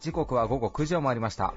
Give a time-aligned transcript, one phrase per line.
[0.00, 1.54] 時刻は午後9時を回りました。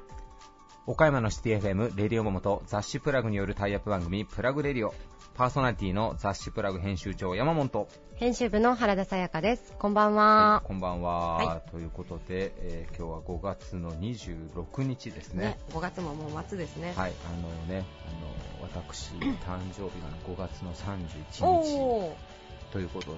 [0.88, 4.96] 岡山のシティ FM レディオモモと雑誌プラグによるタイアップ番組プラグレディオ。
[5.36, 7.90] パーソナリティの雑誌プラグ編集長山本。
[8.16, 9.74] 編集部の原田さやかです。
[9.78, 15.44] こんばんは、はい、こんばんは、はい、ということで、えー、今日は5月の26日ですね。
[15.44, 16.94] ね5月ももう末ですね。
[16.96, 22.16] はいあのねあの私誕生日が5月の31日。
[22.72, 23.18] ということで。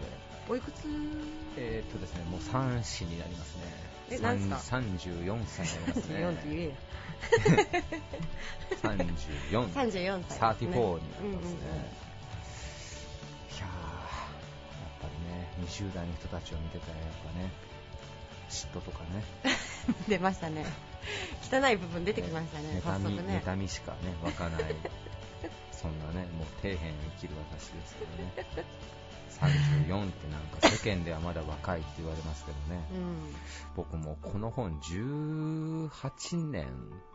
[0.50, 0.88] おいくつ？
[1.56, 3.62] えー、っとですねもう3子になりますね。
[4.10, 6.16] え、何ですか ?34 歳になりますね。
[6.16, 6.76] 34って言え
[8.82, 11.58] 34 34 歳、34になりますね。
[11.62, 12.07] いやー、や
[15.66, 17.52] 20代の人たちを見てたらやっぱね、
[18.50, 19.24] 嫉妬とかね。
[20.08, 20.66] 出ましたね。
[21.52, 24.76] 汚い部分出てきましたね、妬み、ね、妬みしかね、湧かない。
[25.72, 28.68] そんなね、もう底辺に生きる私ですけどね。
[29.38, 33.36] 34ってなんか世間ではまだ若いって言われますけどね、うん、
[33.76, 36.68] 僕もこの本18年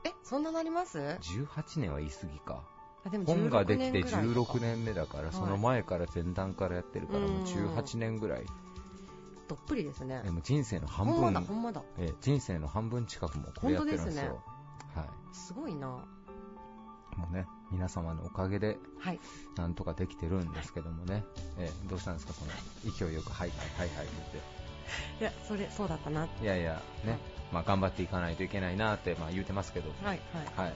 [0.04, 2.62] えそんななります ?18 年は言い過ぎか
[3.26, 8.44] 本ができて16年目だからその前から前段からやってるからもう18年ぐらい、
[9.48, 10.22] どっぷりですね。
[10.24, 11.46] でも人生の半分。
[11.98, 14.28] え人生の半分近くもこれやってるんですよ、ね、
[14.94, 15.88] はい、すごいな。
[17.16, 19.20] もうね皆様のおかげで、はい、
[19.56, 21.24] なんとかできてるんですけどもね、
[21.58, 22.50] えー、どうしたんですか、その
[22.96, 24.62] 勢いよく、はいはいはいはい言って。
[25.20, 27.18] いや、それ、そうだったないやいや、ね、
[27.52, 30.20] まあ、頑張っていかないといけないなって、まあ、言うてますけど、はい、
[30.56, 30.68] はい。
[30.68, 30.74] はい。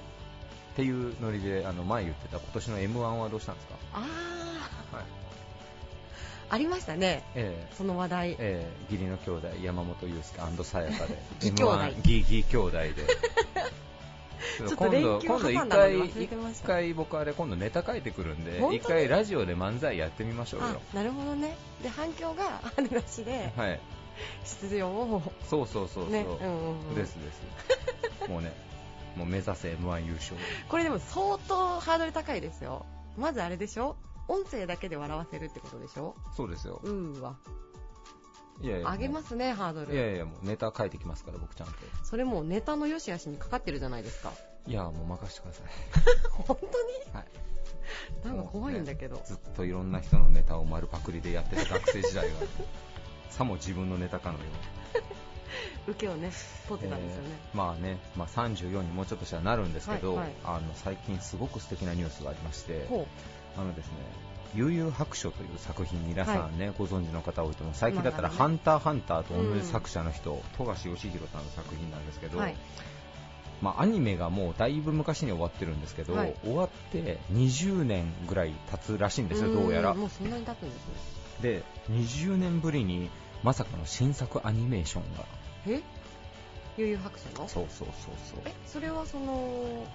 [0.76, 3.74] っていうノリで、あの、前言ってた今年の M1 はどうしたんですか？
[3.94, 3.98] あ
[4.92, 5.04] あ、はい。
[6.50, 12.94] ありましたね、えー、その話題、えー、義理の兄弟山本裕介さやかで 義兄弟義義兄弟で
[14.76, 20.80] 今度、今度一回、一回僕あれ今度ネタ書いてくるんで、一回ラジオで漫才やってみましょうよ。
[20.92, 21.56] なるほどね。
[21.82, 23.80] で、反響があるらしで、はい。
[24.62, 25.22] 出場を。
[25.48, 26.12] そうそうそうそう。
[26.12, 27.32] ね、うんうん、ですで
[28.26, 28.30] す。
[28.30, 28.52] もうね、
[29.16, 30.36] もう目指せ M1 優勝。
[30.68, 32.86] これでも相当ハードル高いですよ。
[33.16, 33.96] まずあれでしょ？
[34.28, 36.14] 音声だけで笑わせるってことでしょ？
[36.36, 36.80] そうですよ。
[36.84, 37.36] うーわ。
[38.60, 39.94] いやいや上げますね、ハードル。
[39.94, 41.74] いやいや、もうネタ書いてきますから、僕ちゃんと。
[42.04, 44.32] それもネタの良し悪しにかかってるじゃないですか。
[44.66, 45.66] いや、もう任せてください。
[46.32, 46.68] 本当に？
[47.14, 47.26] はい。
[48.24, 52.34] なんか怖いんだけど、ね、ずっといろんな人のネタを丸パクリでやってた学生時代が、
[53.30, 54.98] さも自分のネタかのよう
[55.86, 56.30] 受けをね、
[56.68, 57.28] 取ってたんですよね。
[57.52, 62.86] えー、まあね、まあ、34にもうちょっとしたらなるんですけど、はいはい、あの最近すごく素敵なニュースがありまして、
[63.56, 63.92] あのですね、
[64.54, 72.56] 悠々白書という作品皆さんね、はい、ご存知の方多いと思う最近だったら、ハンターハンターと同じ作者の人、富樫義弘さんの作品なんですけど、はい、
[73.62, 79.94] まあ、アニメがもうだいぶ昔に終わってるんですけど、はい、終わって20年ぐらい経つらしいんですよ、どうやら。
[79.94, 80.94] もうそんなに経つんですね。
[81.42, 83.10] で、20年ぶりに
[83.42, 85.24] まさかの新作アニメーションが。
[85.68, 85.82] え？
[86.76, 87.48] 悠々白書の？
[87.48, 88.40] そうそうそうそう。
[88.44, 89.86] え、それはその、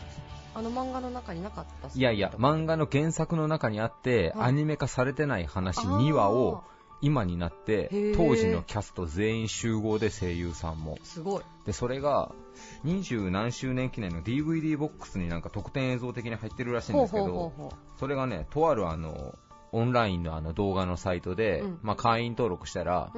[0.54, 6.64] あの漫画の中になかったいやいや、漫画の原作の中にあって、はい、アニメ化されてない話2話を
[7.02, 10.98] 今になって、当時のキャスト全員集合で声優さんも。
[11.04, 11.44] すごい。
[11.66, 12.32] で、それが、
[12.84, 17.54] 二十何周年記念の DVD ボックスになんか特典映像的に入ってるらしいんですけど、
[17.98, 19.36] それがね、とあるあの、
[19.72, 23.12] オンラインのあの動画のサイトで、うん、まあ、会員登録したら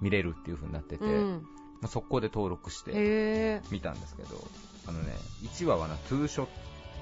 [0.00, 1.46] 見れるっていう風になってて、うんうん、
[1.80, 4.46] まあ、速攻で登録して見たんですけど、
[4.86, 6.46] あのね、1話はな、ツーショッ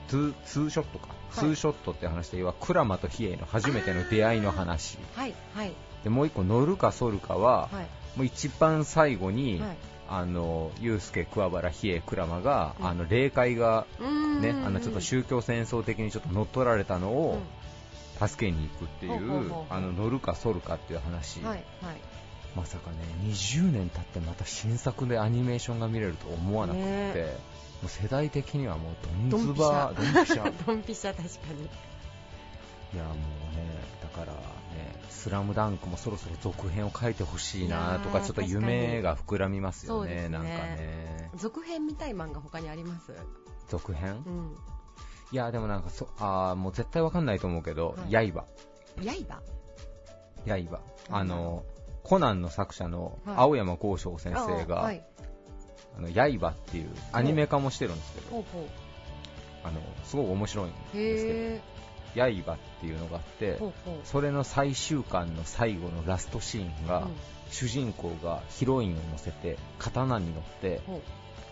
[0.09, 7.87] ツーツーショットか、ツーショットって話で、要はクラマとヒエの初めての出会いの話、はいはい、でもう一個、乗るか反るかは、はい、
[8.17, 9.77] もう一番最後に、はい、
[10.09, 13.87] あのユースケ、桑原、比叡、クラマが、うん、あの霊界が、
[14.41, 17.39] ね、あのちょっと宗教戦争的にちょっと乗っ取られたのを、
[18.21, 21.97] 助けに行くっていう、あの乗るか反るかっていう話、はいはい、
[22.57, 27.37] まさかね20年経ってまた新作でアニメーションが見れると思わなくて、ね、
[27.83, 28.95] もう世代的にはもう
[29.31, 30.53] ドンズバドンピシャ。
[30.67, 31.15] ドンピシャ。
[31.15, 31.69] 確かに。
[32.95, 33.15] いやもう
[33.57, 34.39] ねだからね
[35.11, 41.31] 「スラムダンクもそろそろ続編を書いてほしいなとかちょっと夢が膨らみますよね、ね、なんかね。
[41.35, 43.13] 続編見たい漫画他にあります？
[43.69, 44.57] 続編、うん、
[45.33, 48.45] いやでもなんかそあもう絶対わかんないと思うけど、はい、刃
[48.97, 49.41] 刃
[50.47, 50.81] 刃
[51.11, 51.65] あの、
[52.05, 55.03] コナンの作者の青山剛昌先生が、はい、
[55.99, 58.45] あの刃っていうアニメ化もしてるんですけど、
[59.65, 61.27] あのすごく面白いんです
[62.15, 63.59] けど、刃っていうのがあって、
[64.05, 67.09] それの最終巻の最後のラストシーンが、
[67.51, 70.83] 主人公がヒロインを乗せて刀に乗って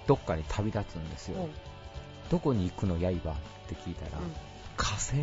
[0.07, 1.49] どっかに旅立つんですよ。
[2.31, 3.11] どこに行くの刃っ
[3.69, 4.21] て聞いたら、
[4.77, 5.17] 火星っ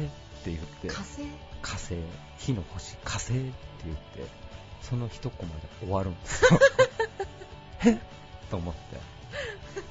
[0.44, 1.22] て言って、火星？
[1.62, 1.96] 火星、
[2.38, 3.52] 火の星、火星って
[3.86, 4.49] 言って、
[4.82, 6.60] その一コマで終わるんですよ。
[7.86, 7.98] え？
[8.50, 8.80] と思って。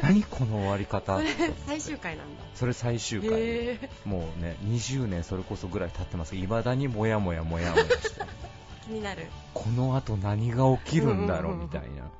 [0.03, 1.21] 何この終わり方？
[1.67, 2.43] 最終回なんだ。
[2.55, 6.37] それ最終回、もうね20年それこそぐらい経ってます。
[6.37, 8.21] いまだにもやもやもやもやして
[8.85, 9.27] 気になる。
[9.55, 12.11] この後何が起きるんだろうみたいな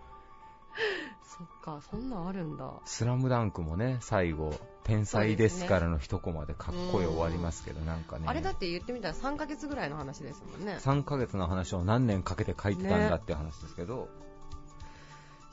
[1.39, 2.73] そっかそんなんあるんだ。
[2.85, 4.53] スラムダンクもね最後
[4.83, 8.25] 天才ですからの一コマでかっこいい終わりますけど、なんかね。
[8.27, 10.79] あれだって言ってみたら3ヶ月ぐらいの話ですもんね。
[10.81, 14.09] 3ヶ月の話を何年かけて書いてたんだっていう話ですけど、ね、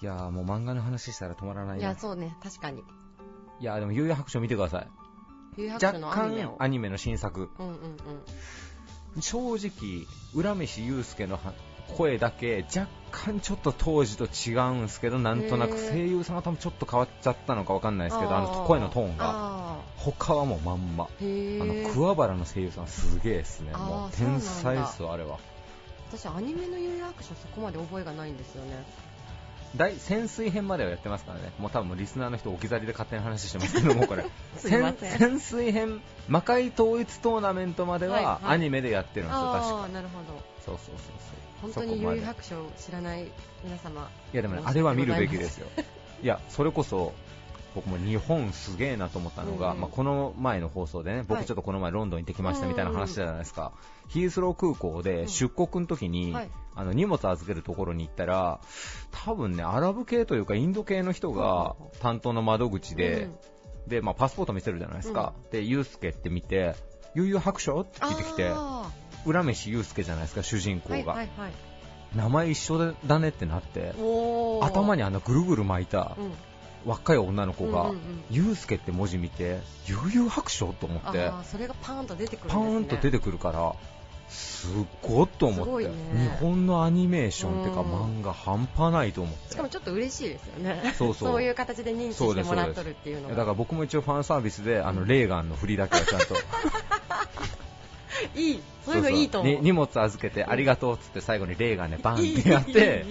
[0.01, 2.35] いやもう漫画の話したら止まらないいやそうね。
[2.41, 2.83] 確かに。
[3.59, 4.87] いやでも悠々白書見てください。
[5.57, 11.37] 悠々白書のアニメアニメの新作、うんうんうん、正直浦飯祐介の
[11.87, 19.65] 声だけ若干ちょっと当時と違うんですけどなんとなく声優さんが多分ちょっと変わっちゃったのか分かんないですけどあの声のトーンが。
[19.97, 21.05] 他はもうまんま。
[21.05, 23.71] あの桑原の声優さんすげえですね。
[23.71, 25.39] もう天才ですよあれは。
[26.11, 28.83] 私アニメの有楽書そこまで覚えがないんですよね。
[29.75, 34.25] 大潜水編まではやってますからね、もう多分リスナーの人置き去りで勝手な話してますけども、これ。
[34.55, 39.87] 潜水編、魔界統一トーナメントまではアニメでやってるんですよ、はいはい、確か。
[39.89, 41.71] なるほどそうそうそうそう。
[41.73, 43.31] 本当に悠々白書を知らない
[43.63, 44.09] 皆様。
[44.33, 45.67] いやでもねあれは見るべきですよ。
[46.23, 47.13] いやそれこそ
[47.75, 53.73] 僕も日本すげえなと思ったのが、うんまあ、この前の放送でね僕ちょっとこの前ロンドン行ってきましたみたいな話じゃないですか、は
[54.07, 58.61] い、ヒースロー空港で出国の時に、うんはい、あの荷物預けるところに行ったら
[59.11, 66.75] 多分ねアラブ系というかインド系の人が担当の窓口で、うん、でまあ、パスポート見せるじゃないですか、でユースケって見て
[67.13, 67.81] 悠々白書？
[67.81, 68.51] って聞いてきて
[69.25, 70.95] 浦飯祐介じゃないですか、主人公が。
[70.95, 71.51] はいはいはい、
[72.15, 73.93] 名前一緒だねってなって、
[74.61, 76.15] 頭にあのぐるぐる巻いた、
[76.85, 77.91] 若い女の子が、
[78.29, 83.75] 祐介って文字見て、悠々白書と思って、それがパーンと出てくる、ね、パーンと出てくるから、
[84.29, 84.67] す
[85.01, 89.51] ごっと思って、ね、日本のアニメーションっていうか漫画半端ないと思って。
[89.51, 90.93] しかもちょっと嬉しいですよね。
[90.97, 91.31] そうそう。
[91.31, 93.35] そういう形で認知してもらっとるっていうのが。
[93.35, 96.35] だから僕も一応ファンサービスであのレーガンの振りだけはちゃんと
[98.35, 98.61] いい。
[98.85, 99.01] そういう。
[99.03, 99.61] のいいと思う。
[99.61, 103.05] 荷物預けてありがとうっつって最後にレーガンでバンってやって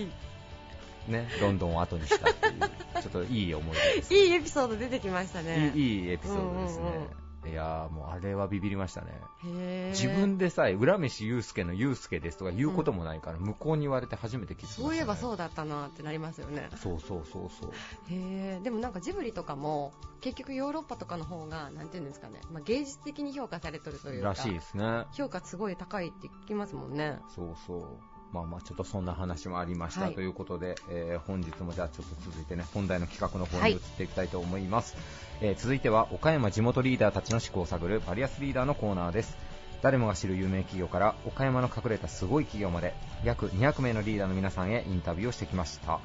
[1.08, 4.14] ね、ロンドンを後にしたっていう、ちょっといい思い出です。
[4.14, 5.72] いいエピソード出てきましたね。
[5.74, 6.82] いいいいエピソードですね。
[6.82, 9.20] うんうんうんいやもうあれはビビりましたね。
[9.90, 16.68] 自分でさえ、浦飯祐介の祐介ですとか言うこともないから、向こうに言われて初めて気づきました、ね、そういえばそうだったなってなりますよね。
[16.76, 17.72] そうそうそうそう。
[18.08, 24.28] へでもなんかジブリとかも、結局ヨーロッパとかの方が、なんていうんですかね、まあ、芸術的に評価されてるというか。
[24.28, 25.04] らしいですね。
[25.12, 27.18] 評価すごい高いって聞きますもんね。
[27.34, 28.13] そうそう。
[28.34, 34.96] まあまあちょっとそんな話もありました、ということで、えー、本日もじゃあちょっと続いてね本題の企画の方に移っていきたいと思います、
[35.40, 39.36] はい、えー、続いては岡山地元リーダーたちの思考を探るバリアスリーダーのコーナーです。
[39.82, 46.00] 誰もが知る有名企業から岡山の隠れたすごい企業まで約200名のリーダーの皆さんへインタビューをしてきました。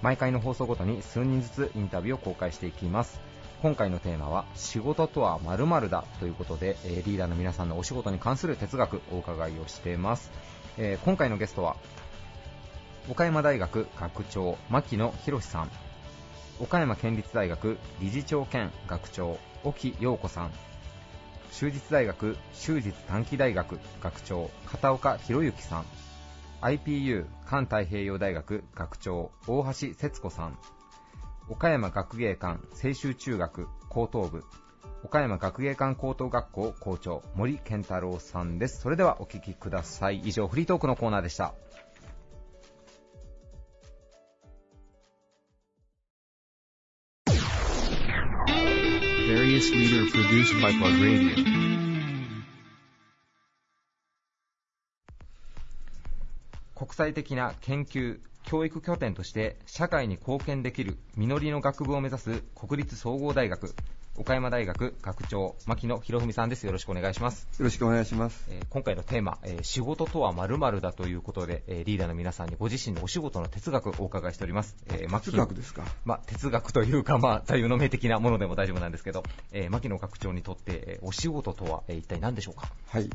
[0.00, 3.20] 毎回の放送ごとに数人ずつインタビューを公開していきます。
[3.62, 10.30] 今回のテーマは仕事とは〇〇だということで、えリーダーの皆さんのお仕事に関する哲学お伺いをしています、
[10.78, 11.76] えー、今回のゲストは
[13.08, 15.70] 岡山大学学長牧野博さん。
[16.58, 20.50] 岡山県立大学理事長兼学長沖陽子さん。
[21.50, 25.84] 州立大学州立短期大学学長片岡博之さん。
[26.60, 30.58] IPU 環太平洋大学学長大橋節子さん。
[31.48, 34.44] 岡山学芸館青州中学高等部。
[35.06, 38.80] 岡山学芸館高等学校校長森健太郎さんです。
[38.80, 40.18] それではお聞きください。
[40.24, 41.54] 以上フリートークのコーナーでした.
[56.74, 63.72] 国際的な研究、教育拠点として社会に貢献できる実りの学部を目指す国立総合大学
[64.18, 66.64] 岡山大学学長牧野博文さんです。
[66.64, 67.46] よろしくお願いします。
[67.58, 75.84] よろしくお願いします、えー、今回のテーマ、えー、仕事とはまるだということで、えー、リーダーの皆さんにご自身のお仕事の哲学をお伺いしております、えー、哲学ですか？
[76.04, 82.68] まあ、哲学というか、まあ、座右の銘的なものでも大丈夫なんですけど、えー、牧野学長にとって、えー、お仕事とは、えー、一体何でしょうか？
[82.88, 83.10] はい。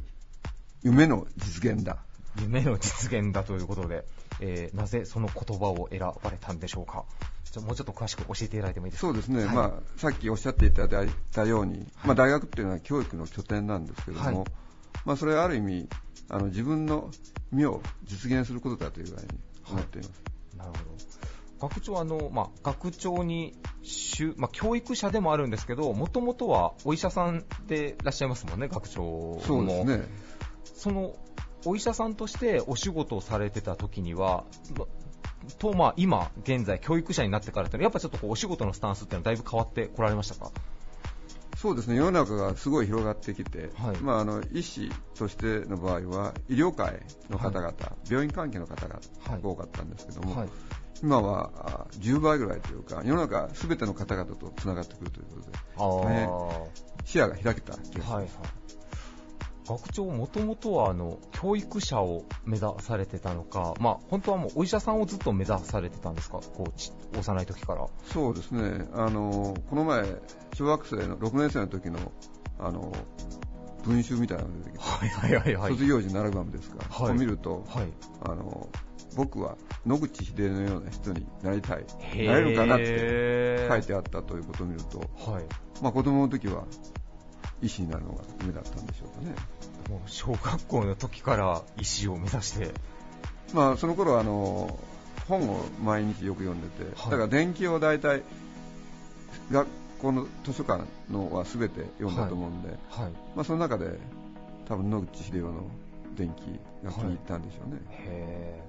[0.83, 1.97] 夢の実現だ。
[2.39, 4.05] 夢の実現だということで、
[4.41, 7.05] えー、なぜその言葉を選ばれたんでしょうか？
[7.51, 9.07] じゃもうちょっと詳しく教えていただいてもいいですか？
[9.07, 14.47] そうですね、はい、まあ、さっきおっしゃっていただいたように、はい、まあ、大学っていうのは教育の拠点なんですけれども、はい、
[15.05, 15.89] まあ、それはある意味
[16.29, 17.11] あの自分の
[17.51, 19.27] 身を実現することだというふうに
[19.69, 20.21] 思っています。
[20.57, 20.81] なるほど。
[21.67, 23.55] 学長あの、まあ、学長に
[24.37, 29.41] まあ、教育者でもあるんですけど、もともとはお医者さんでいらっしゃいますもんね、学長も。
[29.45, 30.07] そうですね。
[30.63, 31.15] その
[31.65, 34.45] お医者さんとしてお仕事をされてた時には、
[35.59, 40.51] とまあ今現在教育者になってからってやっぱちょっとお仕事のスタンスっていうのはだいぶ変わってこられましたか？
[41.57, 41.95] そうですね。
[41.95, 47.75] 世の中がすごい広がってきて、はい、まあ、あの医師としての場合は医療界の方々、はい、
[48.09, 48.99] 病院関係の方が
[49.43, 50.49] 多かったんですけども、はい、
[51.03, 56.29] 今は10倍ぐらいというか世の中すべての方々とつながってくるということで大変
[57.05, 58.11] 視野が開けた気がします。
[58.11, 58.29] はいはい
[59.67, 67.87] 学長、もともとはあの教育者を目指されてたのか、まあ、本当はもうお医者さんをずっと目指されてたんですか、こう幼い時から。
[68.05, 70.03] そうですね、あのこの前、
[70.53, 71.99] 小学生の6年生の時の
[72.59, 72.91] あの
[73.83, 77.87] 文集みたいなのが出てきて、はいはいはいはい、卒業時のアルバムですか、はい、を見ると、はい、
[78.21, 78.69] あの
[79.15, 81.85] 僕は野口英世のような人になりたい、
[82.25, 85.45] なれるかなって書いてあったということを見ると、はい。
[85.81, 86.65] まあ、子供の時は
[87.61, 89.35] 医師になるのが夢だったんでしょうかね。
[89.89, 92.71] もう小学校の時から医師を目指して。
[93.53, 94.79] まあ、その頃あの
[95.27, 98.23] 本を毎日よく読んでて、はい、だから電気を大体
[99.51, 99.67] 学
[99.99, 103.99] 校の図書館のは全て読んだと思うんで、はいはい、まあ、その中で
[104.67, 105.63] 多分野口英世の
[106.15, 107.81] 電気が気に入ったんでしょうね。
[107.89, 108.63] へ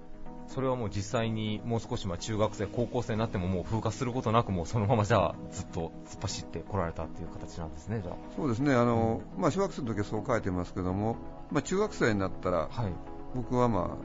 [0.48, 8.16] それはもう実際にもう少しまあ中学生、高校生になってももう風化することなくもうそのままじゃあずっと突っ走ってこられたっていう形なんですね、じゃあ。
[8.36, 8.74] そうですね。
[8.74, 11.16] あの、まあ、小学生の時はそう書いてますけども、
[11.50, 12.92] まあ、中学生になったら、はい、
[13.34, 13.96] 僕は、ま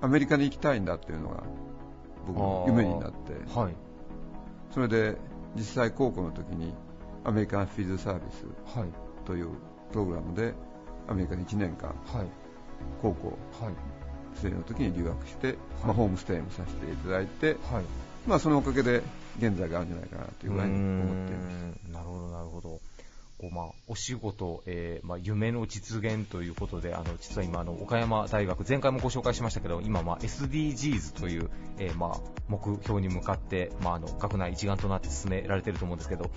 [0.00, 1.42] あ、アメリカに行きたいんだっていうのが
[2.26, 3.74] 僕の夢になって、はい、
[4.72, 5.16] それで
[5.56, 6.72] 実際高校の時に
[7.24, 8.46] アメリカンフィズサービス
[9.26, 9.48] という
[9.92, 10.54] プログラムで
[11.08, 12.26] アメリカに1年間、はい、
[13.02, 13.74] 高校、はい
[14.36, 17.56] 生の時に留学して、はい、まあ、ホームステイもさせていただいて、はい、
[18.26, 19.02] まあ、そのおかげで
[19.38, 21.92] 現在があるんじゃないかなというぐらいに思っています。
[21.92, 22.80] なるほど、なるほど。
[23.40, 36.30] こうまあ、お仕事、えーまあ、夢の実現ということで、あの実は今あの、岡山大学、前回もご紹介しましたけど、今、まあ、SDGs という、えーまあ、目標に向かって、まあ、あの学内一丸となって進められていると思うんですけど、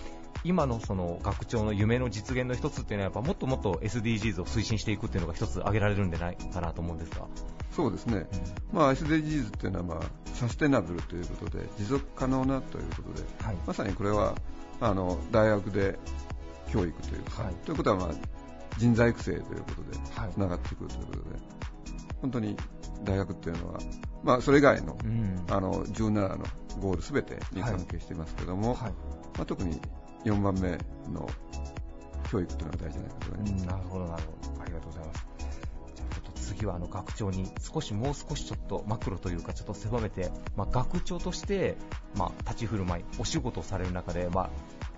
[0.44, 7.28] 今のその学長の夢の実現の一つっていうのは、やっぱもっともっと SDGs を推進していくっていうのが一つ挙げられるんじゃないかなと思うんですが。
[7.76, 8.28] そうですね、
[8.72, 10.00] うん、まあ、SDGs っていうのは、まあ、
[10.36, 14.36] サステナブルということで持続可能なということで、はい、まさにこれは
[14.80, 15.98] あの大学で
[16.72, 18.10] 教育というか、はい、ということは、まあ、
[18.78, 21.42] 人材育成ということでつながってくるということで、はい、
[22.22, 22.56] 本当に
[23.04, 23.80] 大学っていうのは、
[24.24, 24.98] まあ、それ以外の,、
[25.50, 26.46] あの17の
[26.80, 28.92] ゴールすべてに関係していますけども、ま
[29.42, 29.82] あ、特に
[30.24, 30.72] 4番目
[31.12, 31.28] の
[32.32, 33.66] 教育というのが大事じゃないかと思います。
[33.66, 35.26] なるほどなるほどありがとうございます
[36.36, 41.78] 次はあの学長に少しもう少しちょっとマクロというかちょっと狭めて、まあ、学長として、
[42.16, 44.50] まあ、立ち振る舞い、お仕事をされる中で、まあ、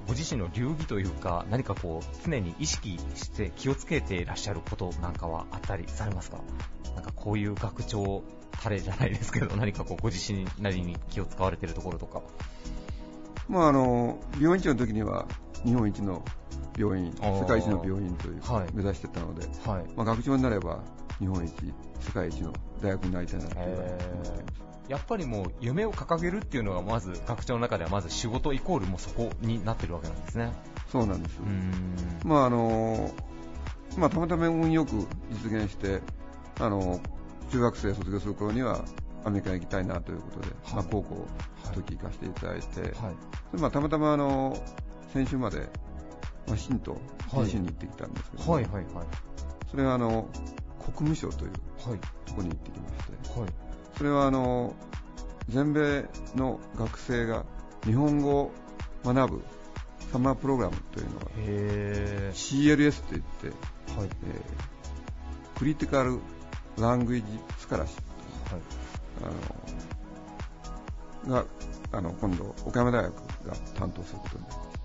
[0.08, 6.40] ご自身の流儀というか何かこう常に意識して気をつけていらっしゃることなんかはあったりされますか？
[6.96, 8.24] なんかこういう学長
[8.62, 12.22] タレじゃないですけど何かこうご自身なりに気を使われているところとか。
[13.48, 15.28] まあ、あの病院長の時には
[15.64, 16.24] 日本一の
[16.78, 19.86] 病院、世界一の病院という、はい、目指してたので、はい。
[19.96, 20.84] まあ、学長になれば
[21.20, 21.52] 日本一、
[22.00, 24.66] 世界一の大学になりたいなっています。
[24.88, 30.52] やっぱりもう夢を掲げるっていうのがまず学長の中ではまず仕事イコールもそこになってるわけなんですね。
[30.92, 31.40] そうなんです。
[32.24, 33.12] まああの
[33.98, 36.02] まあたまたま運よく実現して
[36.60, 37.00] あの
[37.52, 38.86] 中学生卒業する頃には
[39.26, 44.58] アメリカに行きたいなということで、はい、まあ、高校の時行かせていただいて、はい、まあ、たまたまあの
[45.14, 45.68] 先週まで
[46.48, 46.98] ワシントン
[47.32, 49.06] DC に行ってきたんですけど、はいはいはいはい、
[49.70, 50.30] それはあの
[50.80, 51.52] 国務省という
[52.26, 52.96] ところに行ってきまし
[53.34, 53.50] て、はい、
[53.98, 54.76] それはあの
[55.50, 56.06] 全米
[56.36, 57.46] の学生が
[57.84, 58.52] 日本語を
[59.04, 59.44] 学ぶ
[60.12, 61.26] サマープログラムというのが
[62.34, 64.10] CLS といって、はい。
[64.28, 66.20] えー、クリティカル・
[66.80, 67.28] ラングイジ・
[67.60, 68.02] スカラシッ
[68.50, 68.64] プ、はい、
[69.22, 69.26] あ
[71.28, 71.46] のが
[71.92, 73.14] あの今度岡山大学
[73.48, 74.76] が担当することになります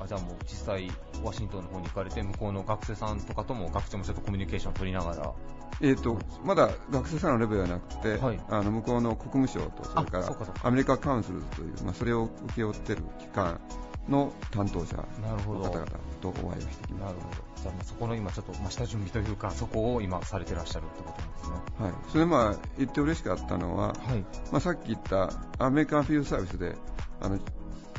[0.00, 0.90] あじゃあもう実際
[1.22, 5.32] ワシントンの方に行かれて向こうの学生さんとかとも学長もちょっとコミュニケーションを取りながら。
[5.80, 13.60] えーと、まだ学生さんのレベルではなくて、はい、あの向こうの国務省とそれからアメリカカウンスルズという、まあ、それを請け負っている機関
[14.08, 15.86] の担当者の方々
[16.20, 17.36] とお会いをしてきまなるほど。
[17.62, 21.86] じゃあそこの今ちょっと、まあ、下準備というかそこを今されてらっしゃるってことなんですね。
[21.86, 21.92] はい。
[22.08, 24.24] それでまあ言って嬉しかったのは、はい。
[24.50, 26.76] まあ、さっき言ったアメリカンフィールドサービスで
[27.20, 27.38] あの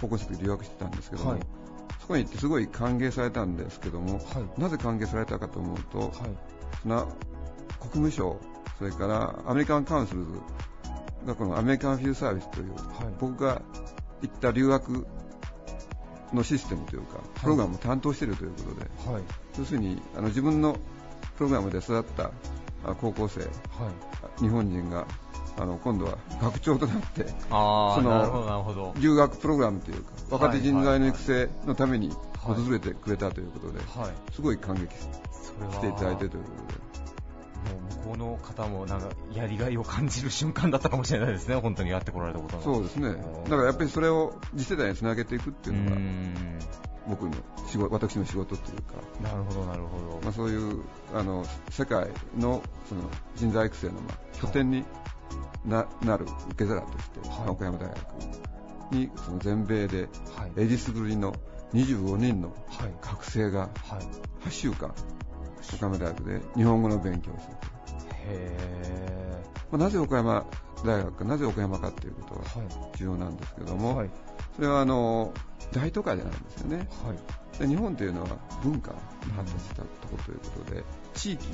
[0.01, 1.39] 高校生で留学してたんですけども、はい。
[2.09, 4.19] こに行ってすごい歓迎されたんですけども、は
[4.57, 6.05] い、なぜ歓迎されたかと思うと、は
[6.85, 7.05] い、な
[7.79, 8.39] 国務省、
[8.79, 10.31] それからアメリカンカウンスルズ
[11.25, 13.61] がこのアメリカンフィールサービスという、はい、僕が
[14.21, 15.05] 行った留学
[16.33, 18.89] のシステムというか、プログラムを担当しているということで、
[19.57, 20.73] 要するにあの自分の
[21.37, 22.31] プログラムで育った
[22.95, 23.47] 高校生、は
[24.39, 25.05] い、日本人が
[25.57, 33.79] あの今度は学長となってその留学プログラムというか若手人材の育成のために訪れてくれたということで、
[34.33, 36.89] すごい感激していただいてということで。
[37.59, 45.97] もう向こうの方もなんかやりがいを感じる瞬間だったかもしれないですね、本当にやってこられたことそうですね、だからやっぱりそれを次世代につなげていくっていうのが、
[47.07, 47.33] 僕の
[47.67, 50.19] 仕事私の仕事というか、なるほどなるほど。
[50.23, 53.01] まあ、そういうあの世界のその
[53.35, 54.85] 人材育成のまあ拠点に
[55.65, 57.97] ななる受け皿として、はい、岡山大学
[58.91, 60.07] にその全米で、
[60.57, 61.33] エディスぶりの
[61.73, 62.53] 25人の
[63.01, 64.93] 学生が8週間、
[65.75, 67.47] 岡山大学で日本語の勉強をす。
[67.47, 67.55] る
[68.31, 68.79] へ
[69.71, 70.45] まあ、なぜ岡山
[70.85, 72.43] 大学かなぜ岡山かということが
[72.95, 74.09] 重要なんですけども、はい、
[74.55, 75.33] それはあの
[75.71, 78.29] 大都会じゃないんですよね、はい、で日本というのは
[78.63, 78.97] 文化が
[79.35, 81.47] 発達したところということで、地域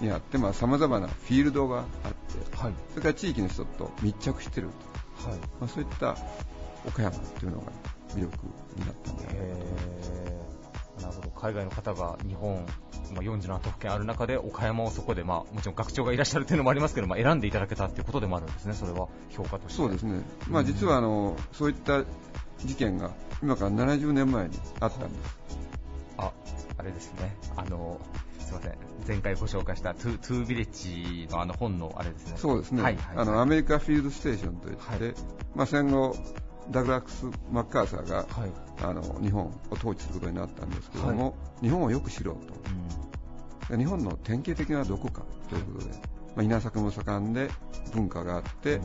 [0.00, 4.70] にあってさまざ、まなフィールドがあって、はい、それから地域の人と密着している
[5.22, 5.38] と、はい。
[5.38, 6.16] まあ、そういった
[6.86, 7.72] 岡山というのが
[8.14, 8.36] 魅力
[8.76, 9.30] になったんでな
[11.06, 11.30] るほど。
[11.30, 12.66] 海外の方が日本、
[13.14, 19.74] まあ、47都府県ある中で岡山をそこで、まあ、もちろん学長がいらっしゃるというのもありますけど、まあ、選んでいただけたということでもあるんですね、それは評価として。
[19.74, 22.04] そうですね、まあ、実はあの、うん、そういった
[22.64, 23.12] 事件が
[23.42, 25.38] 今から70年前にあったんです。
[26.16, 26.32] あ
[26.78, 27.36] あれですね。
[27.56, 28.00] あの
[28.40, 28.74] すみません、
[29.06, 32.34] 前回ご紹介したトゥトゥービレッジのあの本のあれですね。
[32.36, 32.82] そうですね。
[32.82, 35.14] はいはいはい、あのアメリカフィールドステーションといって、はい、
[35.54, 36.16] まあ戦後
[36.70, 38.26] ダグラックス・マッカーサーが、はい、
[38.82, 41.32] あの日本を統治することになったんですけども、は
[41.62, 42.54] い、日本をよく知ろうと、
[43.72, 45.92] うん、日本の典型的などこかということで、
[46.36, 47.50] まあ、稲作も盛んで
[47.92, 48.82] 文化があって、うん、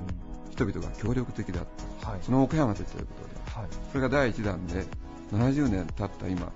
[0.52, 1.68] 人々が協力的だっ
[2.02, 4.86] た、はい、その岡山でということで、それが第1弾で
[5.32, 6.52] 70年経った今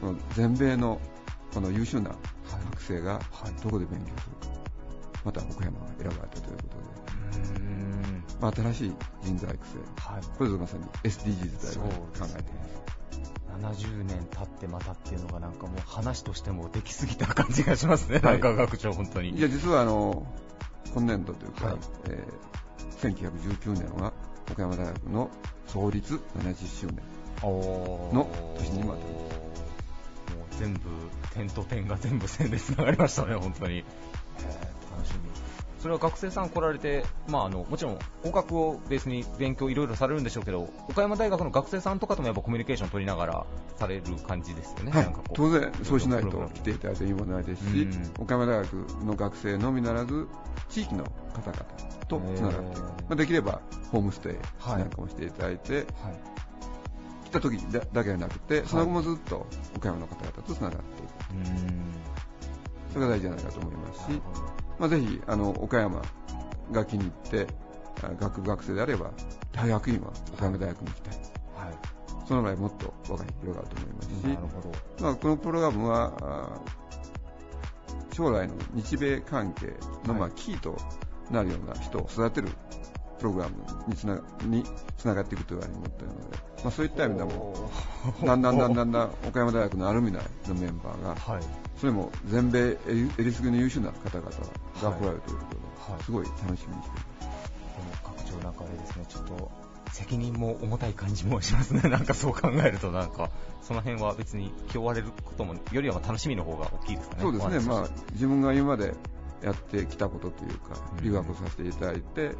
[0.00, 1.00] この全米の
[1.52, 2.10] この優秀な
[2.70, 3.20] 学生が
[3.62, 4.54] どこで勉強するか、
[5.24, 6.62] また岡山が選ばれたというこ
[7.32, 7.89] とで、
[8.40, 8.92] まあ、新しい
[9.22, 12.80] 人材育成、はい、これぞまさに SDGs だと考えています。
[13.60, 19.30] 70年経ってまたっていうのがなんかもう話としてもできすぎた感じがしますね、はい、なんか学長、本当に。
[19.30, 20.26] いや、実はあの
[20.94, 21.76] 今年度というか、はい、
[22.08, 24.12] えー、1919年は
[24.50, 25.30] 岡山大学の
[25.66, 26.96] 創立70周年
[27.42, 29.00] の年にまた。
[30.58, 30.80] 全部、
[31.32, 33.82] 点と点が全部線でつながりましたね、本当に。
[34.92, 35.49] 楽しみ。
[35.80, 47.88] それは学生さん来られて、まあ、あのもちろん合格をベースに勉強いろいろされるんでしょうけど、岡山大学の学生さんとかともやっぱコミュニケーション取りながらされる感じですよね、はい、当然、そうしないと来ていただいていいものないですし、
[48.18, 48.72] 岡山大学
[49.04, 50.28] の学生のみならず、
[50.68, 51.64] 地域の方々
[52.08, 55.86] とつながって、まあ、できればホームステイなんかもしていただいて、はい。
[57.24, 62.19] 来た時だだけではなくて、その後もずっと岡山の方々とつながっていく、
[62.92, 64.22] それが大事じゃないかと思いますし、
[64.78, 66.02] まあ、ぜひあの岡山
[66.72, 67.46] が気に入って
[68.18, 69.10] 学部学生であれば
[69.52, 71.28] 大学院は岡山大学に行きたい、はい、
[72.26, 75.04] その場合もっと輪が広がると思いますし、なるほど。
[75.04, 76.60] まあ、このプログラムは
[78.12, 79.74] 将来の日米関係
[80.06, 80.76] のまあキーと
[81.30, 82.48] なるような人を育てる
[83.18, 83.54] プログラム
[83.86, 84.64] につなに
[84.96, 87.70] つながっていくというふうに思っているので、まあ、そういった意味でも、
[88.24, 91.42] だんだんだんだんだん岡山大学のアルミナイのメンバーが、はい、
[91.80, 96.86] それも全米えりすぐりの優秀な方々が来られるということで、はい、すごい楽しみにしています。
[97.20, 99.50] でも学長なんかあれですね、ちょっと
[99.90, 103.30] 責任も重たい感じもしますね、 なんかそう考えると、なんか。
[103.62, 107.22] その辺は別に気負われることもよりは楽しみの方が大きいですかね。
[107.22, 108.94] そうですね、まあ、自分が今まで
[109.42, 112.34] やってきたことというか、留学をさせていただいて、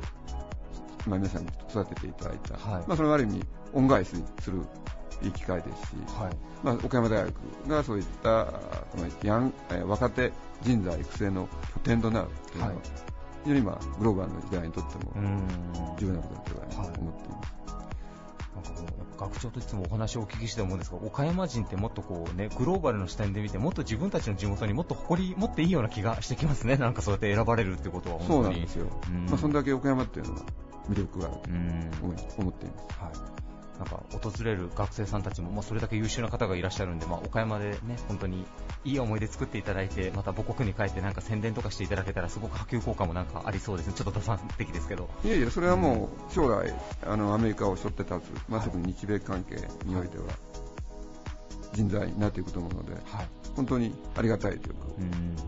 [1.06, 4.62] まあ、皆さんに育てていただいた、はい、まあ、それはある意味恩返しする
[5.22, 6.36] いい機会ですし、はい。
[6.62, 7.34] まあ、岡山大学
[7.68, 8.46] がそういった
[8.90, 9.52] このヤン
[9.86, 12.82] 若手人材育成の拠点となるというのは、はい、
[13.44, 15.12] 非常に今グローバルの時代にとっても
[15.98, 17.60] 重要なことだと思っています。
[18.54, 28.42] なんかこう学長といつもお話をお聞きして思うんですが岡山人ってもっとこう、ね、グローバルの視点で見てもっと自分たちの地元にもっと誇り持っていいような気がしてきますね、なんかそうやって選ばれるってことは本当に。
[28.44, 28.86] そうなんですよ、
[29.28, 30.40] まあ、そんだけ岡山っていうのは
[30.88, 32.98] 魅力があると思っています。
[32.98, 33.49] はい
[33.80, 38.44] なんか訪れる学生さんたちも、まあ、それだけ優秀な方がいらっしゃるんで、まあ、岡山でね本当に
[38.84, 45.08] いい思い出作っていただいてまた母国に帰ってなんか宣伝とかしていただけたらすごく波及効果もなんかありそうですね、ちょっと打算的ですけど。
[45.24, 46.74] いやいや、それはもう将来、
[47.06, 50.24] あのアメリカを背負って立つ、まあ、特に日米関係においては
[51.72, 54.80] 人材になっていくと思うので、はい、本当にありがたいというか、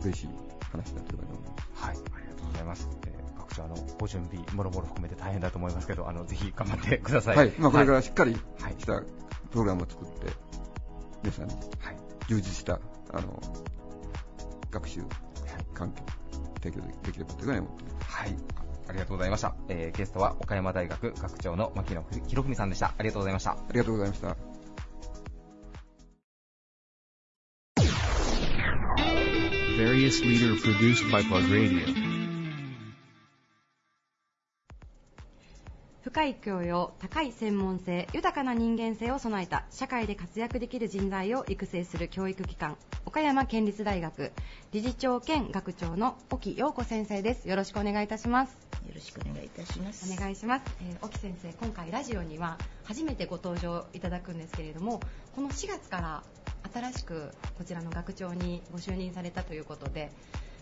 [0.05, 0.29] 嬉しい
[0.71, 1.85] 話だと思います。
[1.85, 3.12] はい、ありがとうございます。
[3.61, 7.37] あのご準備、もろもろ含めて大変だと思いますけど、あのぜひ頑張ってください。
[7.37, 8.41] はい、まあ、これからしっかりし
[8.87, 9.01] た
[9.51, 10.33] プログラムを作って、
[11.23, 11.55] 皆さんに
[12.29, 12.81] 充実した
[13.13, 13.41] あの
[14.71, 15.03] 学習
[15.75, 16.03] 環境
[16.63, 18.07] 提供できればというふうに思っています。
[18.07, 18.37] はい。
[18.89, 19.55] ありがとうございました。
[19.69, 22.95] えー、ゲストは岡山大学学長の牧野博文さんでした。
[22.99, 23.53] ありがとうございました。
[23.53, 24.37] ありがとうございました。
[29.77, 32.12] various leader produced by Plug Radio.
[36.03, 44.33] 深い教養、高い専門性、豊かな人間性を備えた社会で活躍できる人材を育成する教育機関、岡山県立大学
[44.73, 47.49] 理事長兼学長の沖陽子先生です。
[47.49, 48.57] よろしくお願いいたします。
[48.85, 50.13] よろしくお願いいたします。
[50.13, 50.65] お願いします。
[50.81, 54.99] えー、沖先生、今回ラジオには初めてご登場いただくんですけれども、
[55.37, 56.25] この4月から
[56.75, 60.11] 新しくこちらの学長にご就任されたということで、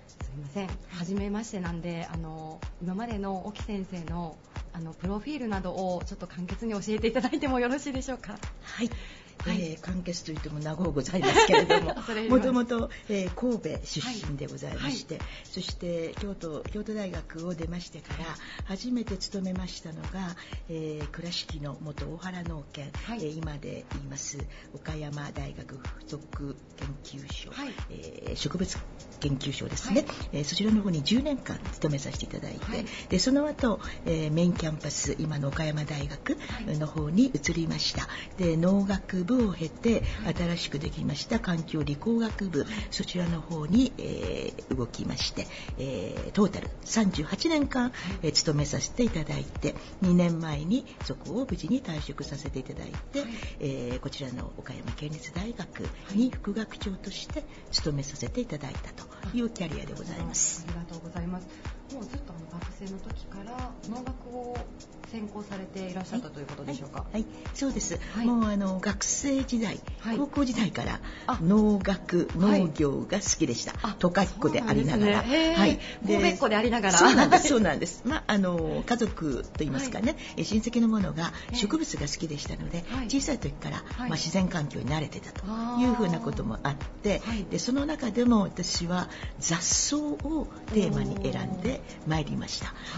[0.06, 4.36] すみません、初めましてなんで、あの今までの沖先生の
[4.72, 8.38] あのプロフィールなどをちょっと簡潔に教えていただいてもよろしいでしょうか？
[8.62, 8.90] はい。
[9.44, 11.94] はい、えー、簡潔といっても長うございますけれども
[12.28, 18.24] もともと、えー、神戸出身でございまして、はい、そして京都京都大学を出ましてから
[18.64, 20.36] 初めて勤めましたのが、
[20.68, 24.38] えー、倉敷の元大原農研、はい、えー、今で言います
[24.74, 26.56] 岡山大学附属
[27.02, 28.78] 研究所、はい、えー、植物
[29.20, 45.46] 研究所ですね、はい、えー、そちらの方に10年間勤めさせていただいて、はい、でその後、えー、メインキャンパス今の岡山大学の方に移りました、で農学部を経て新しくできました環境理工学部そちらの方に、えー、動きまして、
[45.78, 53.24] えー、トータル38年間、えー、勤めさせていただいて2年前にそこを無事に退職させていただいて、
[53.60, 60.66] えー、こちらの岡山県立大学に副学長として勤めさせていただいたというキャリアでございます。
[60.68, 61.46] ありがとうございます。
[61.94, 64.56] もうずっと学生の時から農学を
[65.10, 67.00] 専攻されていらっしゃったということでしょうか？
[67.00, 67.98] はい、はい、そうです。
[68.14, 69.80] はい、もうあの学生時代、
[70.16, 71.00] 高校時代から
[71.42, 73.74] 農学、農業が好きでした。
[73.98, 75.80] 都会っ子でありながら、ね、はい。
[76.06, 77.48] 神戸っ子でありながら、そうなんです。
[77.50, 78.02] そうなんです。
[78.04, 85.44] まああの家族と言いますかね、親戚の者が植物が好きでしたので、小さい時から、まあ自然環境に慣れてたと
[85.80, 89.08] いうふうなこともあって、でその中でも私は
[89.40, 92.39] 雑草をテーマに選んでまいりました。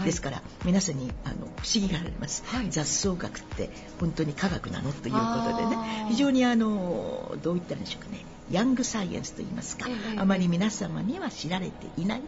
[0.05, 4.91] ですから皆さんにあの不思議がられます、はい、雑草学って本当に科学なの？
[4.91, 5.19] というこ
[5.51, 6.07] とでね。
[6.09, 12.21] 非常にあのどういったんでしょうかねヤングサイエンスといいますか、えー、あまり皆様には知られていない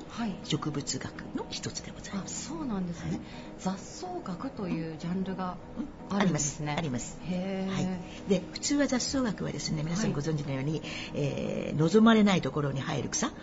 [0.44, 2.48] 植物学の一つでございます。
[2.48, 3.20] そうなんですね、はい、
[3.60, 5.58] 雑草学というジャンルが
[6.10, 6.76] あるんですね。
[6.78, 7.18] あります。
[7.22, 8.30] はい。
[8.30, 10.82] で普通は雑草学はですね皆さんご存知のように、はい、
[11.16, 13.34] えー、望まれないところに生える草と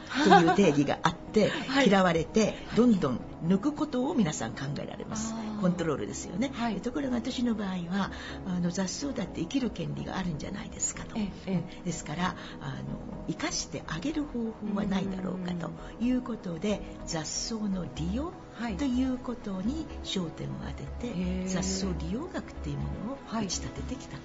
[0.41, 5.35] いう定義があって、 はい、嫌われてどんどん抜くことを皆さん考えられます。
[5.63, 6.51] コントロールですよね。
[6.83, 8.11] ところが私の場合は
[8.49, 11.17] あの雑草だって生きる権利があるんじゃないですかと。
[11.17, 15.71] ええ、ですからあの生かしてあげる方法はないだろうかと
[16.01, 18.33] いうことで雑草の利用
[18.77, 24.23] ということに焦点を当てて、雑草利用学というものを打ち立ててきたと。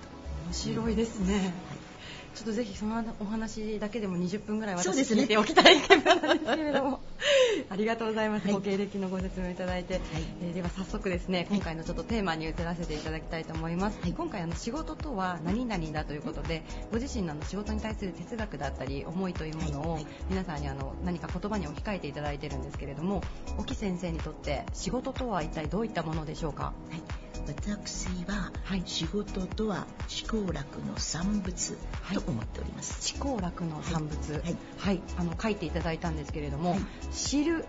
[0.47, 1.35] 面白いですね。
[1.69, 1.86] はい
[2.37, 6.99] ちょっとぜひそのお話だけでも20分ぐらい私聞いておきたい気分なんですけれども、
[7.67, 10.03] ありがとうございます、はい、ご経歴のご説明いただいて、はい、
[10.43, 23.23] えー、では早速ですね今回のちょっとテーマに移らせていただきたいと思います、はい、今回あの仕事とは何々だということでご自身の仕事に対する哲学だったり思いというものを皆さんにあの何か言葉に置き換えていただいているんですけれども
[23.57, 28.51] 沖先生にとって仕事とは一体どういったものでしょうか、はい私は、
[28.85, 29.87] 仕事とは
[30.29, 31.77] 思考楽の産物
[32.13, 36.77] と思っております、はい、思考楽の産物、はい、はい、あの書いていただいたんですけれども、
[37.13, 37.65] 知る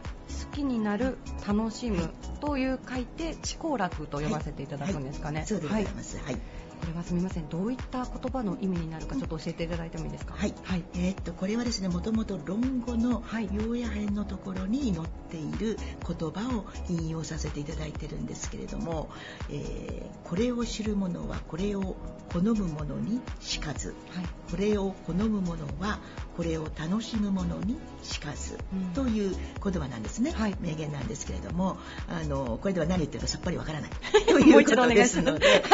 [0.50, 2.10] 好きになる楽しむ
[2.40, 6.38] という書いて思考楽と呼ばせていただくんですかね、そうでございます、はい
[6.78, 7.48] これはすみません。
[7.48, 19.10] どういった言葉の意味になるかちょっと教えていただいてもいいですか、はい、はい、えー、っとこれはですねもともと論語の要野編のところに載っている言葉を引用させていただいてるんですけれども、
[19.50, 21.96] えー、これを知る者はこれを
[22.32, 25.98] 好む者にしかず、はい、これを好む者は
[26.36, 33.90] これを楽しむ者にしかず、うん、という言葉なんですね、はい、名言なんですけれどもあのこれでは何言ってるかさっぱりわからない。
[34.28, 35.22] ということです。
[35.22, 35.64] ので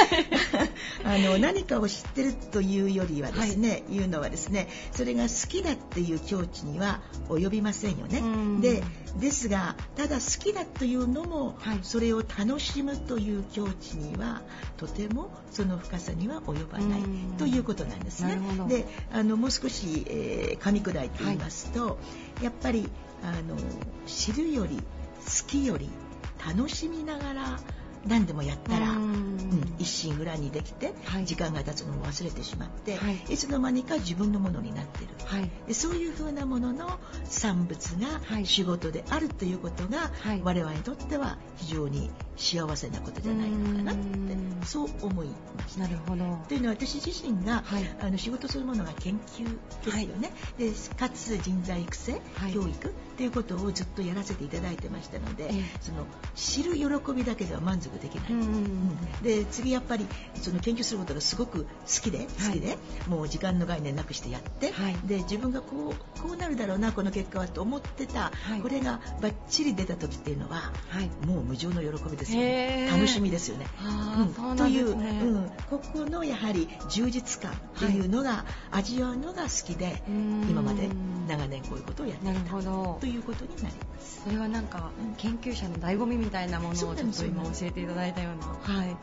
[1.03, 8.23] あの何かを知ってるというよりはですね、はい、いうのはですねそれが好きだっていう境地には及びませんよね。
[8.61, 8.83] で
[9.19, 14.43] ですがただ好きだというのも、はい、それを楽しむという境地には
[14.77, 17.03] とてもその深さには及ばない
[17.39, 18.39] ということなんですね。
[18.69, 21.97] であのもう少し、えー、噛み砕いて言いますと、は
[22.41, 22.89] い、やっぱり
[23.23, 23.57] あの
[24.07, 25.89] 知るより好きより
[26.47, 27.61] 楽しみながら
[28.07, 44.37] 何でもやったら、うん、一心裏にできて、はい、時間が経つのも忘れてしまって、はい、いつの間にか自分のものになってる、はい、でそういうふうなものの産物が仕事であるということが、はい、我々にとっては非常に幸せなことじゃないのかなって
[44.67, 45.81] そう思いました。
[45.81, 46.25] なるほど。
[46.49, 49.45] というのは私自身が、はい、あの仕事するものが研究
[49.85, 55.51] ですよね、はい、でかつ人材育成、はい、教育っていうことをずっとやらせていただいてましたので、
[55.81, 61.69] その知る喜びだけでは満足できない、うん、で次やっぱりその研究することがすごく好
[62.03, 62.77] きで好きで、
[63.09, 64.73] もう時間の概念なくしてやって、
[65.05, 70.73] で自分がこうこうなるだろうなこの結果はと思ってた、これがバッチリ出た時っていうのは、
[71.25, 72.89] もう無常の喜びですよね。
[72.91, 73.67] 楽しみですよね。
[74.41, 80.89] うん、という、うん、ここのやはり充実感っていうのが、味わうのが好きで今まで
[81.29, 84.23] 長年こういうことをやってきたということになります。
[84.25, 88.47] それはなんか、研究者の醍醐味みたいなものをちょっと今教えていただいたような。
[88.47, 88.97] はい。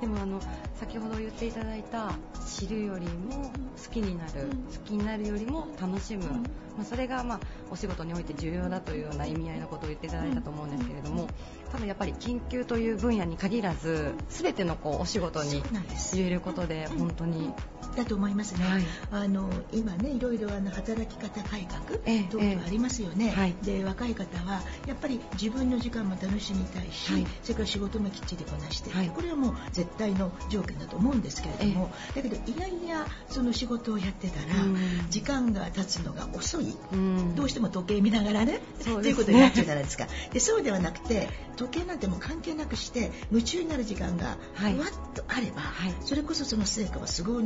[0.00, 0.40] でもあの
[0.76, 2.12] 先ほど言っていただいた
[2.46, 11.28] 知るよりも好きになる、好きになるよりも楽しむ、まあ、それがまあお仕事において重要だというような意味合いのことを言っていただいたと思うんですけれども
[11.80, 15.62] 多分やっぱり研究という分野に限らず全てのこうお仕事に
[16.14, 17.52] 言えることで本当に。
[17.96, 18.82] だと思いますね、はい、
[19.24, 21.98] あの今ねいろいろあの働き方改革
[22.30, 23.30] 等々ありますよね、ええ。
[23.30, 29.08] はい、で若い方はやっぱり自分の時間も楽しみたいし、はい、それから仕事もきっちりこなしてい。
[29.08, 34.46] これはもう絶対の条件だと思うんですけれども、だけどいやいやその仕事をやってたら、
[35.08, 36.76] 時間が経つのが遅い、
[37.34, 40.06] どうしても時計見ながらねと、ね、いうことになっちゃうじゃないですか。
[40.32, 45.62] でそうではなくて時計なんても関係なくして夢中になる時間がふわっとあれば、
[46.04, 47.44] それこそその成果はすごい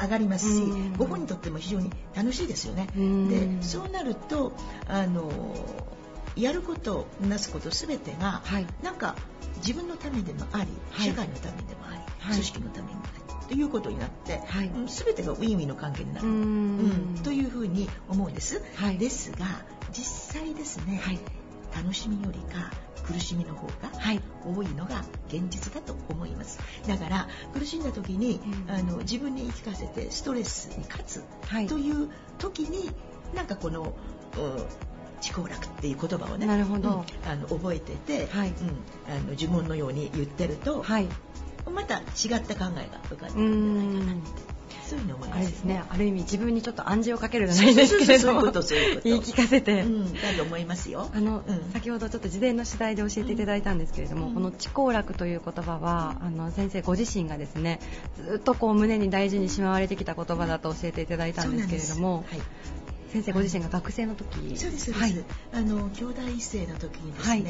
[0.00, 0.62] 上がりますし、
[0.98, 2.88] ご本にとっても非常に楽しいですよね。
[2.94, 4.52] でそうなると
[4.86, 5.30] あの
[6.36, 9.16] やることなすこと全てが、はい、なんか
[9.58, 16.26] 自分のためでもあり、はい、社会のためでもあり、はい、組織のためにもありということになって、はい、全てがウィンウィンの関係になる。
[16.26, 18.62] うん、というふうに思うんです。
[18.98, 19.46] ですが
[19.92, 21.02] 実際ですね、
[21.74, 22.70] 楽しみよりか
[23.06, 23.72] 苦しみの方が
[24.44, 31.24] 多いのが現実だと思います、だから苦しんだ時に、あの自分に言い聞かせてストレスに勝つ
[31.68, 32.90] という時に、
[33.34, 33.94] なんかこの
[35.20, 38.48] 知好楽っていう言葉をねなるほど、うん、あの覚えてて、はい。
[38.48, 41.08] うん、あの呪文のように言ってると、はい、
[41.72, 44.51] また違った考えが浮かんでくるんじゃないかなって
[44.88, 45.84] そういうの思います、ね、あれですね。
[45.88, 48.42] ある意味自分にちょっと暗示をかけるじゃないですけれども。
[48.42, 51.10] 言い聞かせて、うん、だと思いますよ。
[51.14, 57.80] あの、うん、先ほどちょっと事前の取材で教えていただいたんですけれども、うん、この知好楽という言葉はあの先生ご自身がですね
[58.16, 62.40] ずっとこう胸に大事にしまわれてきた言葉だと教えていただいたんですけれども、はい
[63.12, 64.56] 先生ご自身が学生の時。
[64.56, 67.44] そうですそうです、はい、あの兄弟一世の時にですね、はい、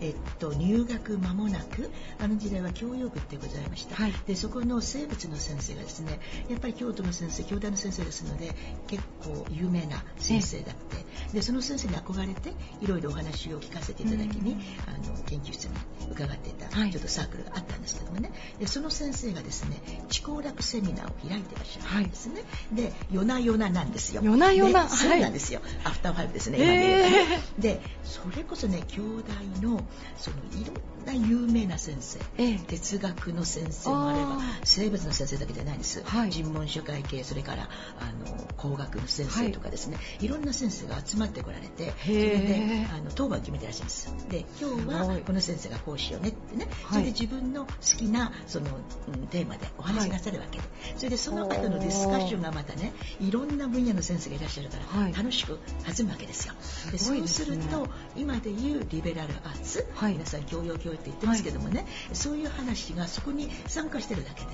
[0.00, 8.54] えっと入学間もなくあの時代は教養部ってございました、はい、でそこの生物の先生がですねやっぱり京都の先生京大の先生ですので
[8.86, 15.72] 結構有名な先生だって、でその先生に憧れていろいろお話を聞かせていただきに、あの研究室に
[16.12, 18.30] 伺っていた、ちょっとサークルがあったんですけどもね。
[18.58, 24.22] でその先生がですね知行楽セミナーを開いてらっしゃるんですね、で夜な夜ななんですよ。
[24.22, 29.82] 夜な夜なそうなんですよ、アフターファイブですね今で言えばね、でそれこそね兄弟の
[30.16, 37.68] そのいろんな有名な先生、ええ、哲学の先生もあれば生物の先生だけじゃないんです、はい、人文社会系それから
[37.98, 44.28] あの工学の先生とかですね、はい、いろんな先生が集まってこられてそれであの当番決めてらっしゃるんです。
[44.28, 48.66] で今日はこの先生がこうしようねってね、はい、それで自分の好きなその、
[49.12, 50.64] うん、テーマでお話しなさるわけで、
[50.96, 56.54] それでその後のディスカッションがまたねいろんな分野の先生がいらっしゃるから楽しく弾むわけですよ。
[56.90, 64.48] でそうすると今でいうリベラルアーツ、皆さん教養教育って言ってますけどもね、そういう話がそこに参加してるだけで、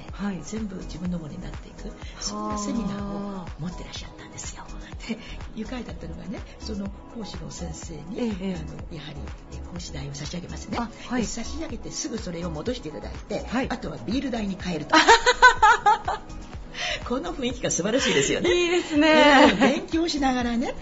[0.45, 4.65] 全部自分のものになっていくそんなセミナーを持ってらっしゃったんですよ。
[5.09, 5.19] で
[5.55, 8.59] 愉快だったのがねその講師の先生に、ええ、あ
[8.93, 14.97] のやはり講師代を差し上げますね、はい、差し上げてすぐそれを戻していただいて、はい、あとはビール代に変えると。
[17.07, 18.51] この雰囲気が素晴らしいですよね。
[18.53, 19.57] いいですね。
[19.61, 20.75] 勉強しながらね、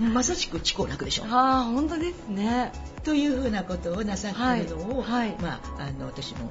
[0.00, 1.24] うん、まさしく知行楽でしょ。
[1.24, 2.72] ああ、本当ですね。
[3.04, 6.50] というふうなことをなさってるのを、はい、まあ、あの私も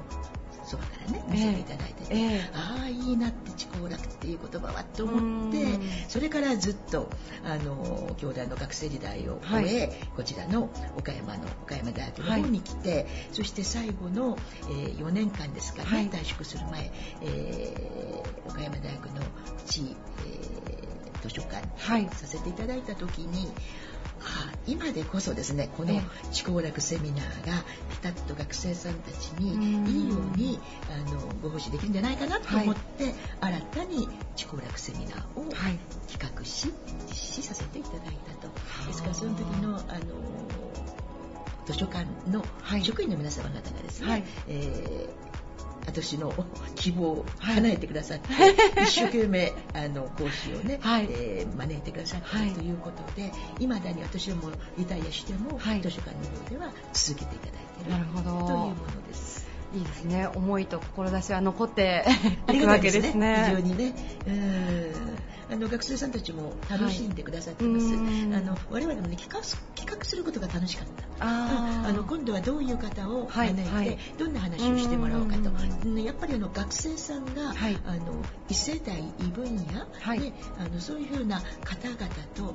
[0.74, 7.08] そばからね見せていただいてて、えー、ああいいなって知行楽っていう言葉はと思ってそれからずっと
[7.44, 16.90] あの兄弟の学生時代を終え、はい、こちらの岡山の岡山大学の方に来て、はい、そして最後の、えー、4年間ですかね、はい、退職する前、
[17.22, 19.22] えー、岡山大学の
[19.66, 21.64] 地、えー、図書館
[22.00, 23.52] にさせていただいた時に、
[24.66, 26.00] 今でこそですねこの
[26.32, 29.52] 知行楽セミナーがピタッと学生さんたちに
[29.86, 30.58] いいように
[30.90, 36.72] あのご奉仕できるんじゃないかなと思って、はい、新たに知行楽セミナーを企画し、
[37.08, 38.48] 実施させていただいたと。
[38.86, 40.00] ですからその時のあの
[41.66, 42.44] 図書館の
[42.82, 45.33] 職員の皆様方がですね、はい、えー
[45.86, 46.32] 私の
[46.76, 52.48] 希望を叶えてくださって、はい、 一生懸命あの講師をね、はい、えー、招いてくださってい。
[52.48, 59.43] るということで、いまだに私はもうリタイアしても、はい、図書館の方では続けていただいているというものです。
[59.74, 60.28] いいですね。
[60.34, 62.04] 思いと志は残って
[62.52, 63.44] いくわけですね。
[63.48, 63.94] 非常にね。
[64.26, 64.94] うん。
[65.52, 67.86] あの学生さんたちも楽しんでくださってます。
[67.86, 67.96] はい、
[68.34, 69.40] あの我々もね企画
[69.74, 71.04] 企画することが楽しかった。
[71.24, 73.86] ああの今度はどういう方を招いて、はい。
[73.86, 75.50] はい、どんな話をしてもらおうかと。
[75.98, 78.14] やっぱりあの学生さんが、はい、あの
[78.48, 81.98] 異世代異分野、はい、あのそういうふうな方々
[82.34, 82.54] と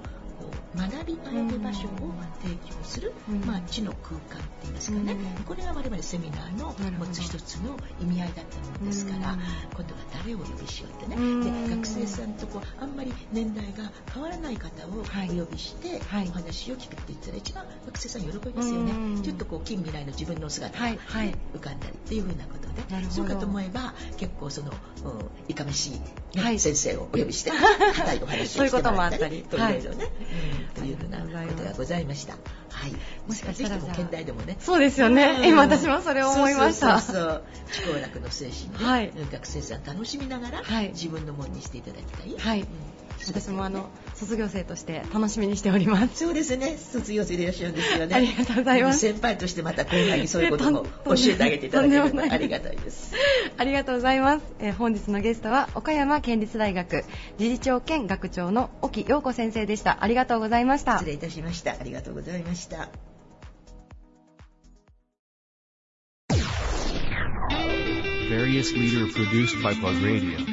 [0.76, 21.00] 学び場所を提供する、うん、まあ、知の空間って言いますかね、うん、これが我々セミナーの持つ一つの意味合いだったものですから、うん、今度は誰をお呼びしようってね、で学生さんとこうあんまり年代が変わらない方をお呼びして、はい、お話を聞くって言ったら一番学生さん喜びますよね、ちょっとこう近未来の自分の姿が、はい。
[21.06, 24.72] はい、浮かんだりっていうふうなことでそうかと思えば結構その
[25.48, 25.92] いかめしい、
[26.38, 27.52] ねはい、先生をお呼びして
[27.96, 30.08] 硬いお話をしてもらったりいろいろね、
[30.76, 32.34] というふうなことがございました。
[32.70, 32.94] はい。
[33.28, 34.58] もしかしたら現代でもね。
[34.60, 35.48] そうですよね。
[35.48, 37.00] 今私もそれを思いました。
[37.00, 42.36] そうそう知行楽の精神で、はい、学生さん楽しみながら、はい、自分のものにしていただきたい。
[42.38, 42.66] はい。
[43.28, 46.26] 私もあの卒業生として楽しみにしております。
[46.26, 46.78] そうですね。
[46.78, 48.16] 卒業生でいらっしゃるんですよね。
[48.16, 49.00] ありがとうございます。
[49.00, 53.14] 先輩としてまた後輩にそういうことも教えてあげていただければありがたいです。
[53.58, 57.04] ありがとうございます、えー、本日のゲストは岡山県立大学
[57.38, 59.98] 理事長兼学長の沖陽子先生でした。
[60.02, 60.94] ありがとうございました。
[60.94, 61.72] 失礼いたしました。
[61.72, 62.90] ありがとうございました。
[68.30, 70.49] Various leader produced by Plug Radio.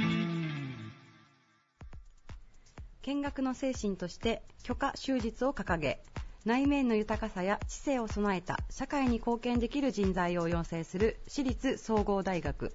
[3.07, 6.01] 見学の精神として許可終日を掲げ
[6.45, 12.75] 内面の豊かさや知性を備えた社会に貢献できる人材を養成する私立総合大学。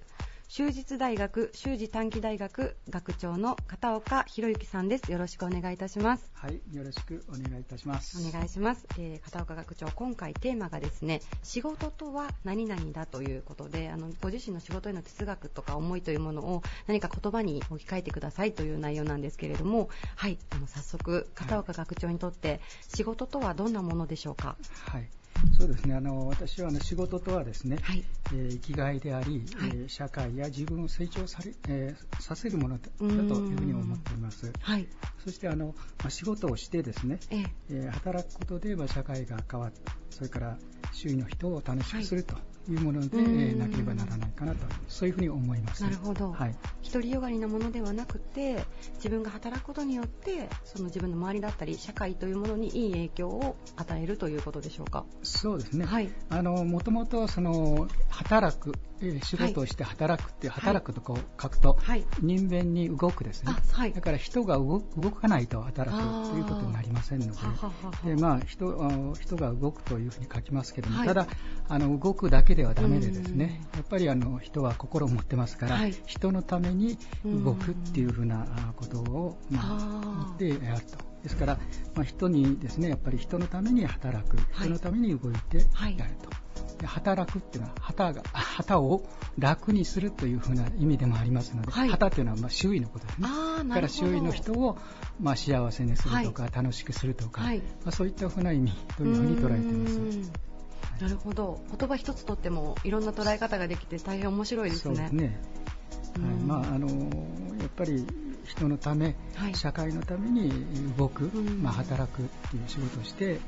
[0.54, 5.10] 終日大学修士短期大学学長の片岡博之さんです。
[5.10, 6.30] よろしくお願いいたします。
[6.34, 8.28] はいよろしくお願いいたします。
[8.28, 22.60] お願いします、えー、片岡学長今回テーマがですね仕事とは何々だということであのご自身の仕事への哲学とか思いというものを何か言葉に置き換えてくださいという内容なんですけれどもはいあの早速片岡学長にとって
[22.94, 24.56] 仕事とはどんなものでしょうか？
[24.84, 25.08] はい
[25.58, 25.94] そうですね。
[25.94, 34.52] あの私はあの仕事とはですね、はい、えー、生きがいであり、はい、えー、社会や自分を成長され、えー、させるものだというふうに思っています。
[34.60, 34.88] はい、
[35.24, 37.74] そしてあの、まあ、仕事をしてですね、ええ。
[37.74, 40.58] ー、働くことで、まあ、社会が変わってそれから
[40.92, 42.36] 周囲の人を楽しくすると。
[42.70, 45.82] いうもので、えー、なければならないかなとそういうふうに思います。
[45.82, 46.54] なるほど、はい、
[46.92, 48.64] 独りよがりなものではなくて
[48.98, 55.04] 自分が働くことによってその自分の周りだったり社会というものにいい影響を与えるということでしょうか？
[55.22, 58.74] そうですね、はい、あのもともとその働く
[59.22, 67.32] 仕事をして働くっていう、はい、働くとこう書くと、はい、人間に動くですね、はい、だから人が動かないと働くということになりませんので。
[68.04, 71.26] で、まあ人、人が動くというふうに書きますけども、ただ
[71.68, 79.60] あの動くだけではダメでですね、やっぱりあの人は心を持ってますから、人のために動くっていうふうなことを、ま
[80.34, 81.12] あ、てやると。
[81.22, 81.58] ですから、
[81.94, 86.41] まあ、人にですねやっぱり人のために働く、人のために動いてやると。
[86.82, 93.28] で働くっていうのは旗が旗を楽にするというふうな意味でもありますので、はい、旗っていうのはまあ周囲のことですね
[93.68, 94.76] だから周囲の人を
[95.20, 100.32] まあ幸せにするとか、はい、楽しくするとか、はい、まあ、そういったふうな意味というふうに捉えています。
[101.00, 101.60] なるほど。
[101.76, 104.94] 言葉一つとってもいろんな捉え方ができて大変面白いですね。
[104.96, 105.40] そうですね。
[106.20, 106.34] はい。
[106.44, 108.06] まあ、あのやっぱり
[108.44, 110.52] 人のため、はい、社会のために
[110.96, 111.24] 動く、
[111.60, 113.38] まあ、働くっていう仕事をして、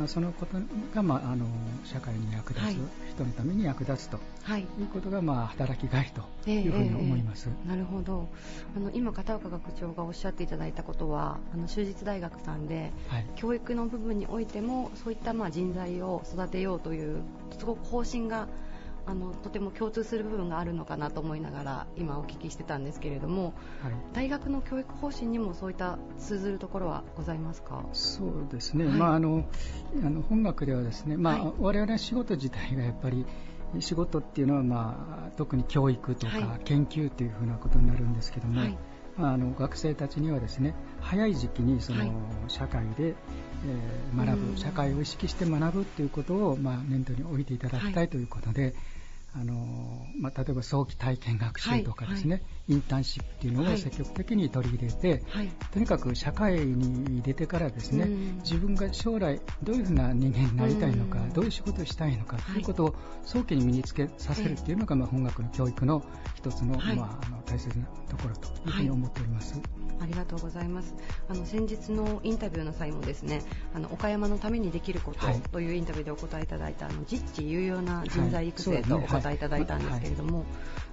[0.00, 0.56] まあ、そのこと
[0.94, 1.44] が、まあ、あの
[1.84, 2.76] 社会に役立つ、はい、
[3.10, 6.10] 人のために役立つと、はい、いうことが、まあ、働きがい
[6.42, 7.68] というふうに思います、えーえ。
[7.68, 8.26] ー、なるほど。
[8.74, 17.20] あの今、片岡学長がおっしゃっていただいたことはあの就実大学さんで、はい、教育の部分においてもそういった、まあ、人材を育てようという
[17.58, 18.48] すごく方針が
[19.10, 27.84] あのとても共通する部分があるのかなと思いながら今お聞きしてたんですけれども、はい、大学の教育方針にもそういった通ずるところはございますか？
[27.92, 29.44] そうですね、はい、まあ、あの
[30.04, 33.26] あの本学ではですね、まあ、はい、我々仕事自体がやっぱり
[33.80, 38.78] 仕事っていうのは、まあ、特に教育とか研究というふうなことになるんですけども、はい。
[39.18, 42.10] あの学生たちにはですね早い時期にその
[42.48, 48.08] 社会で、えー、学ぶ、社会を意識して学ぶということを、まあ、念頭に置いていただきたい。
[48.08, 48.74] ということで、
[49.32, 58.06] あのまあ、例えば早期体験学習とかですね、はいはい、インターンシップっていうのを積極的に取り入れて、はい、とにかく社会に出てからですね、
[58.44, 62.94] 自分が将来どういうふうな人間になりたいのか、どういう仕事をしたいのかということを
[63.24, 66.04] 早期に身につけさせるっていうのが、まあ、本学の教育の
[66.36, 69.60] 一つの,、まあ、あの大切なところというふうに思っております。
[70.00, 70.94] ありがとうございます。
[71.28, 73.42] あの先日のインタビューの際もですね、
[73.74, 80.46] あの岡山のためにできることというインタビューでお答えいただいた、あの実地有用な人材育成とお答えいただいたんですけれども、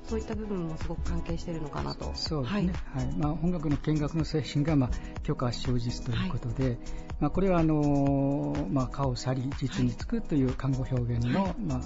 [0.08, 2.12] そういった部分もすごく関係しているのかなと。
[2.16, 2.74] そうですね。
[2.94, 3.06] はい。
[3.06, 6.78] はい、まあ本学の見学の精神がまあ許可生実ということで、はい、
[7.20, 11.82] まあこれはあのまあ顔去り実につくという看護表現の、はい、まあ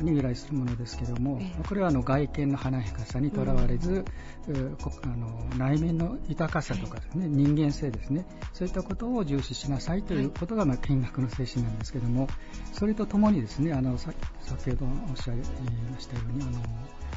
[0.00, 4.04] に由来するものですけども、これはあの外見の華やかさにとらわれず、
[4.48, 12.28] うん、あの内面の豊かさとかですね、人間性ですね、そういったことを重視しなさいということが、まあ、見学の精神なんですけども、
[12.72, 14.14] それとともにですね、あの先
[14.70, 16.62] ほどおっしゃいましたように、あの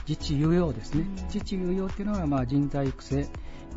[0.08, 3.28] 自治有用ですね、うん、自治有用というのは、まあ、人材育成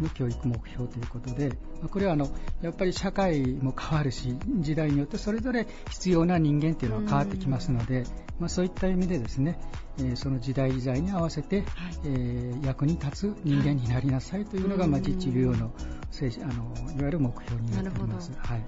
[0.00, 1.52] の教育目標ということで、
[1.90, 2.30] これはあの
[2.62, 8.04] やっぱり社会も変わるし、時代によってそれぞれ必要な人間というのは変わってきますので、
[8.38, 9.58] まあ、そういった意味でですね、
[9.98, 11.66] えー、その時代時代に合わせて、はい、
[12.06, 18.32] えー、役に立つ人間になりなさいというのが、まあ、自治療のあのいわゆる目標になっております。
[18.36, 18.64] はい。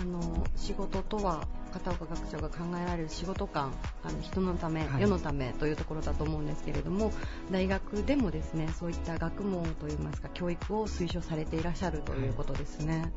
[0.00, 7.12] あの仕事とは片岡学長が考えられる仕事観あの人のため、はい、世のためというところだと思うんですけれども
[7.50, 12.98] 大学でもですねそういった学問といいますか教育を推奨されていらっしゃるということですね。
[13.00, 13.10] はい、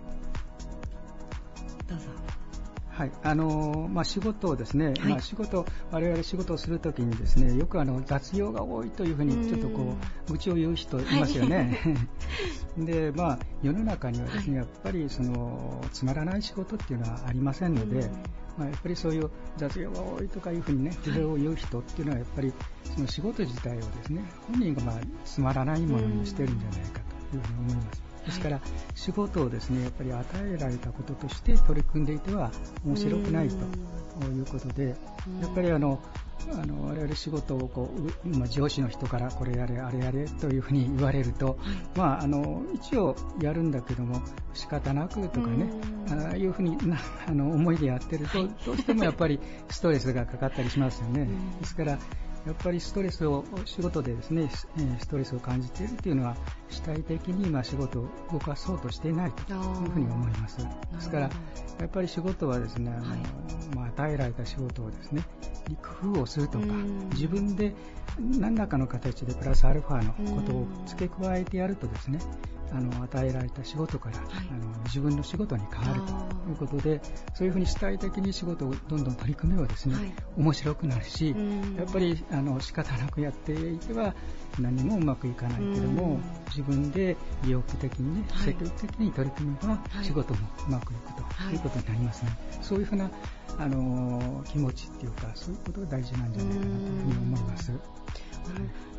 [1.88, 2.06] どうぞ
[2.92, 3.12] はい。
[3.24, 9.96] あのまあ、仕事をですね、はい、まあ、仕事我々仕事をするときにですねよくあの雑用が多いというふうにちょっとこ
[10.28, 11.80] う愚痴を言う人いますよね。
[12.78, 18.12] はい、 でまあ、世の中にはですねやっぱりそのつまらない仕事っていうのはありませんので、
[18.58, 22.54] まあ、やっぱりそういう雑用が多いとかいうふうにね不平を言う人っていうのはやっぱり
[22.94, 24.22] その仕事自体をですね
[24.52, 27.00] 本人がまあつまらないものにしてるんじゃないか
[27.32, 28.11] というふうに思います。
[28.26, 28.61] ですから、
[28.95, 32.51] 仕事をですねやっぱり与えられたこととして取り組んでいては
[32.86, 33.55] 面白くないと
[34.28, 34.95] いうことで、
[35.41, 35.99] やっぱりあの
[36.49, 37.91] あの我々仕事をこ
[38.26, 41.57] う、まあ、上司の人からこれやれ、あれやれというふうに言われると、
[41.95, 44.22] まあ、あの一応やるんだけども
[44.53, 45.69] 仕方なくとかね、
[46.09, 46.97] ああいうふうにな
[47.28, 51.28] あの思いでやってると、どうしてもやっぱりストレスがかかったりしますよね。
[51.59, 51.99] ですから
[52.46, 54.50] やっぱりストレスを仕事でですね
[55.00, 56.36] ストレスを感じているというのは
[56.70, 60.58] 主体的に今仕事を動かそうとしていないというふうに思います。
[60.58, 60.66] で
[61.00, 61.30] すから
[61.80, 65.24] やっぱり仕事はですねはい、まあ、与えられた仕事をですね
[66.04, 66.66] 工夫をするとか
[67.14, 67.74] 自分で
[68.20, 72.20] 何らかの形でプラスアルファのことを付け加えてやるとですね
[72.74, 76.11] あの与えられた仕事から、はい、あの自分の仕事に変わると
[76.49, 77.01] いうことで
[77.34, 81.36] そういうふうに主体的に仕事をどんどん取り組めばですね、はい、面白くなるし
[81.78, 84.15] やっぱりあの仕方なくやっていては
[84.59, 91.22] 何もうまくいかないけども自分で意欲的にね、積極的に取り組めば仕事もうまくいくと
[91.53, 92.32] いうことになりますね。
[92.61, 93.09] そういうふうな
[93.57, 97.72] あの気持ちっていうかそういうことが大事なんじゃないかなというふうに思います。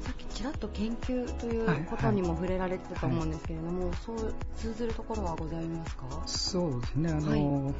[0.02, 6.04] さっきちらっと研究ということにも触れられてたと思うんですけれども、はいはい、そう通ずるところはございますか？
[6.26, 7.10] そうですね。
[7.10, 7.74] あの、はい、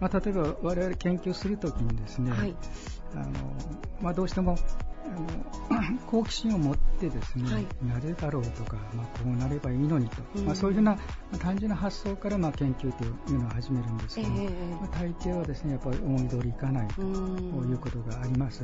[0.00, 2.32] まあ、例えば我々研究するときにですね、
[3.14, 3.30] あの
[4.00, 4.56] まあ、どうしても
[5.70, 11.00] あの 好奇心を持ってですね、はい、なぜだろうとか、まあ、こうなればいいのにと、うん、まあ、そういうふうな、ま
[11.34, 18.62] あ、単純な発想からまあ研究というのを始めるんですけど、えー、まあ、大抵はですねやっぱり思い通りいかないということがあります。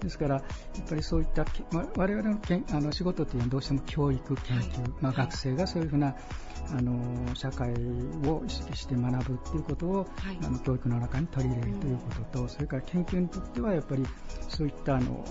[0.00, 0.44] ですから、やっ
[0.88, 6.14] ぱりそういった、まあ、我々のけんあの仕事というのはどうしても教育、研究、はい、まあ、学生がそういうふうな
[6.72, 7.72] あの社会
[8.26, 14.06] を意識して学ぶということを、はい、あの教育の中に取り入れるということと、それから研究にとってはやっぱり
[14.48, 15.24] そういったあの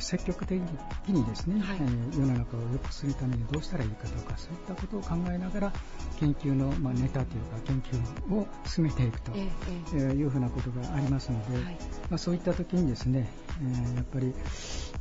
[0.00, 0.60] 積極的
[1.08, 5.72] にですね、はい、えー、世の中を良くするためにどうしたらいいかとかそういったことを考えながら
[6.18, 9.48] 研究の、まあ、ネタというか研究を進めていくと、え
[9.94, 11.78] えいうふうなことがありますので、はい、
[12.10, 13.28] まあ、そういった時にですね、
[13.60, 14.34] えー、やっぱり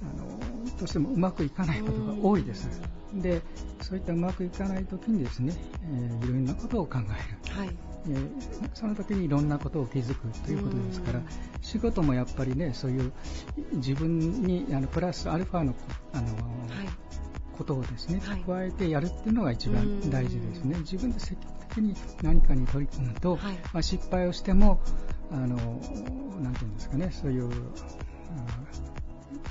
[0.01, 0.27] あの
[0.77, 2.69] どうしてもうまくいかないことが多いです。
[3.13, 3.41] で
[3.81, 7.57] そういったうまくいかない時にですね、えー、いろんなことを考える。
[7.57, 7.69] はい
[8.07, 11.21] えー、その時にいろんなことを気づくということですから、
[11.61, 13.11] 仕事もやっぱりね、そういう
[13.73, 15.73] 自分にあのプラスアルファの
[16.13, 16.35] あの、はい、
[17.57, 20.77] ことをですね、加えてやるっていうのが一番大事ですね。
[20.79, 24.81] 自分で積極的に何かに取り組むと、はい、まあ、失敗をしても、
[25.31, 25.47] あの、
[26.41, 27.49] なんていうんですかね、そういう、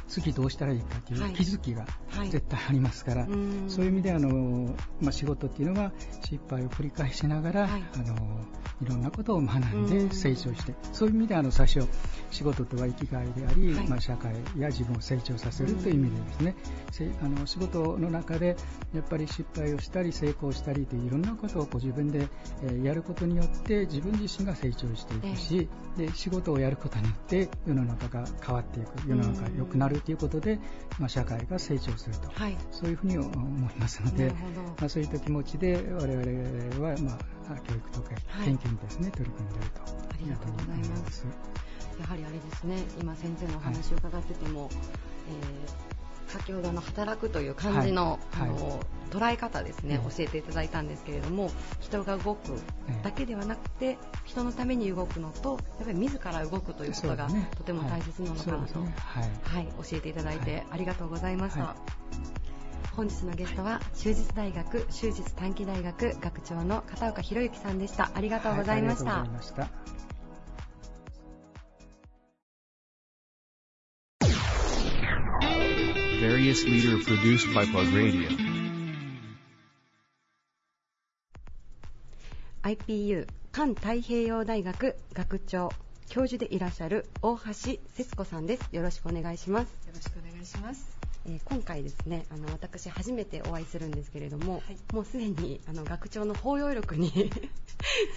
[0.09, 1.87] 次どうしたらいいかという気づきが
[2.31, 3.31] 絶対ありますから、はい、
[3.69, 8.15] そういう意味であの、まあ、仕事っていうのは失敗を繰り返しながら、はい、あの
[8.83, 11.87] いろんなことを学んで成長して、そういう意味であの最初
[12.31, 16.57] 仕事とは生きがいであり、はい、まあ、社会や自分を成長させるという意味でですね、
[17.23, 18.57] あの仕事の中で
[18.93, 22.29] やっぱり失敗をしたり成功したりといういろんなことをこう自分で、
[22.63, 30.59] えやることによって自分自身が成長していくし、で仕事をやることによって世の中が変わっていく世の中が良くなるということで、
[30.99, 34.33] まあ、社会が成長すると、はい、そういうふうに思いますので、
[34.79, 37.19] まあ、そういった気持ちで我々は、ま
[37.55, 38.11] あ、教育とか
[38.45, 39.81] 研究にですね、はい、取り組んでいると。
[39.83, 41.27] ありがとうございます。
[42.01, 45.94] やはりあれですね今先生のお話を伺ってても、はい、えー
[46.29, 51.51] 先ほどの働くという漢字の,、あの捉え方ですね、教えていただいたんですけれども
[51.81, 52.61] 人が動く
[53.03, 59.67] だけではなくて人のために動くのとやっぱり自ら動くということが、とても大切なのかなと、はい。
[59.67, 61.77] 教えていただいてありがとうございました。
[62.97, 68.11] 本日のゲストは終日大学終日短期大学学長の片岡博之さんでした。
[68.15, 69.27] ありがとうございました、
[76.25, 78.31] various leader produced by Plug Radio.
[82.63, 85.71] IPU 環太平洋大学学長
[86.09, 87.43] 教授でいらっしゃる大橋
[87.95, 88.67] 節子さんです。
[88.73, 89.69] よろしくお願いします。
[89.87, 90.97] よろしくお願いします。
[91.27, 97.11] えー、今回ですねあの私初めてお会いするんですけれども、はい、もうすでにあの学長の包容力に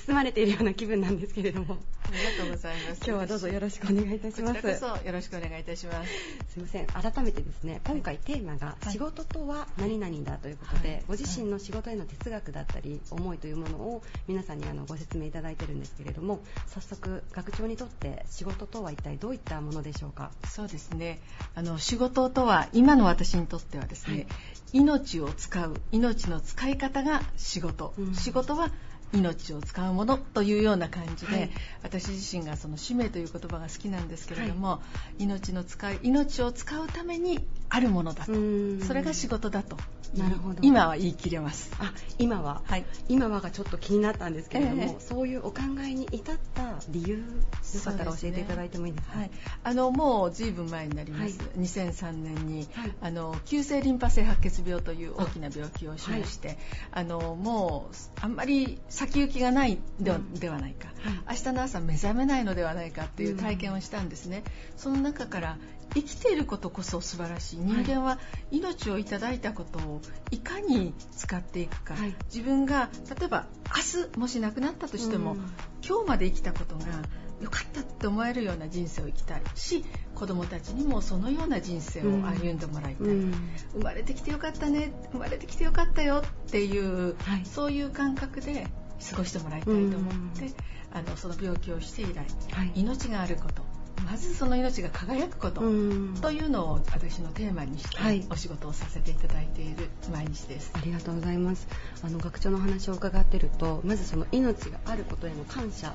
[0.07, 1.77] 包まれているような気分なんですけれども。
[1.96, 2.97] ありがとうございます。
[2.97, 4.53] 今日はどうぞよろしくお願いいたします。
[4.55, 6.09] こちらこそよろしくお願いいたします。
[6.53, 6.87] すいません。
[6.87, 20.31] 改めてですね今回テーマが仕事とは何々だということで、はい、ご自身の仕事への哲学だったり思いというものを皆さんにあのご説明いただいてるんですけれども早速学長にとって仕事とは一体どういったものでしょうか？
[20.47, 21.19] そうですね。
[21.55, 24.27] あの仕事とは今の私にとってはですね、はい、
[24.73, 28.69] 命を使う命の使い方が仕事、うん、仕事は
[29.13, 31.49] 命を使うものというような感じで、はい、
[31.83, 34.79] 私自身がその使命という言葉が好きなんですけれども、は
[35.17, 37.39] い、命の使い命を使うために
[37.69, 38.33] あるものだと。
[38.85, 39.77] それが仕事だと。
[40.15, 40.59] なるほど。
[40.61, 41.71] 今は言い切れます。
[41.79, 47.23] あ今は、はい、今はがちょっと気になったんですけれども、えー、そういうお考えに至った理由よ
[47.83, 49.31] かったら教えていただいてもいいですか、ね、はい、
[49.63, 56.57] あのもうずいぶん前になります、はい、2003年に、はい、あの急性リンパ性白血病という大きな病気をしまして、
[56.91, 60.87] あのもうあんまり先行きがないではうん、ではないか、
[61.29, 64.43] 明日の朝目覚めないのではないかっていう体験をしたんですね、
[64.73, 65.59] うん、その中から
[65.93, 67.59] 生きていることこそ素晴らしい。
[67.59, 68.17] 人間は
[68.49, 72.89] 命をいただいたことをいかに使っていくか、はい、自分が
[73.19, 75.37] 例えば明日もし亡くなったとしても、うん、
[75.87, 76.85] 今日まで生きたことが
[77.39, 79.41] 良かったって思えるような人生を生きたい。
[79.53, 79.85] し
[80.15, 83.33] 子供たちにもそのようと人生を歩んでもらいたい、うん、
[83.73, 84.91] 生まれてきてよかったね。
[85.11, 88.65] 生まれてきてよかったよっていう、はい、そういう感覚で
[89.09, 90.53] 過ごしてもらいたいと思って、うん、
[90.93, 93.65] あのその病気をして以来、はい、命があること。
[94.05, 95.61] まずその命が輝くこと
[96.21, 101.67] というのを私のテーマにしてお仕事をさせていただいている毎日です、はい、ありがとうございます。
[102.03, 105.93] あの学長の話を伺っているとまずその命があることへの感謝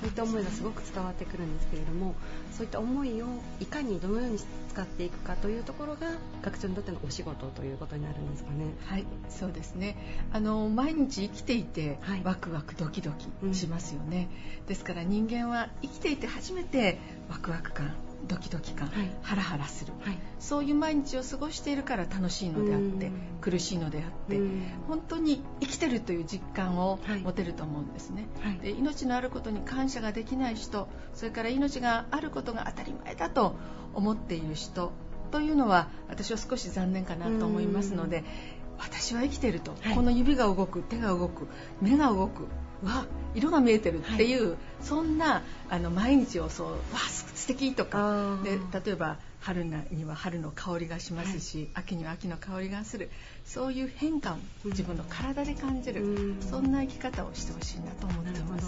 [0.00, 2.14] そういった思いがすごく伝わってくるんですけれども
[2.52, 3.26] そういった思いを
[3.60, 4.38] いかにどのように
[4.68, 8.74] 使っていくかというところが学長にとってのお仕事ということになるんですかね。
[8.84, 9.96] はいそうですね。
[10.32, 14.28] あの毎日生きていて、はい、ワクワクドキドキしますよね、
[14.60, 16.98] うん、ですから人間は生きていて初めて
[17.30, 17.94] ワクワク感
[18.26, 23.10] ドキドキ感、はい、ハラハラする、はい、そういう毎日を過ごしているから楽しいのであって
[23.40, 24.40] 苦しいのであって
[24.88, 33.56] 本当に生きてるという実感を持てると思うんですね、はい、で命のあることに感謝ができない人それから命があることが当たり前だと
[33.94, 34.92] 思っている人
[35.30, 38.24] というのは私は少し残念かなと思いますので
[38.78, 41.48] 私は生きてると、この指が動く手が動く
[41.80, 42.46] 目が動く
[42.86, 46.76] わ色が見えてるっていう、はい、そんなあの毎日をそうわ
[47.34, 48.38] 素敵とか。
[48.42, 53.10] で例えば春には春の香りがしますし、はい、秋には秋の香りがする。
[53.44, 58.66] そういう変化を自分の体で感じる、うん、そんな生き方をしてほしいなと思っています。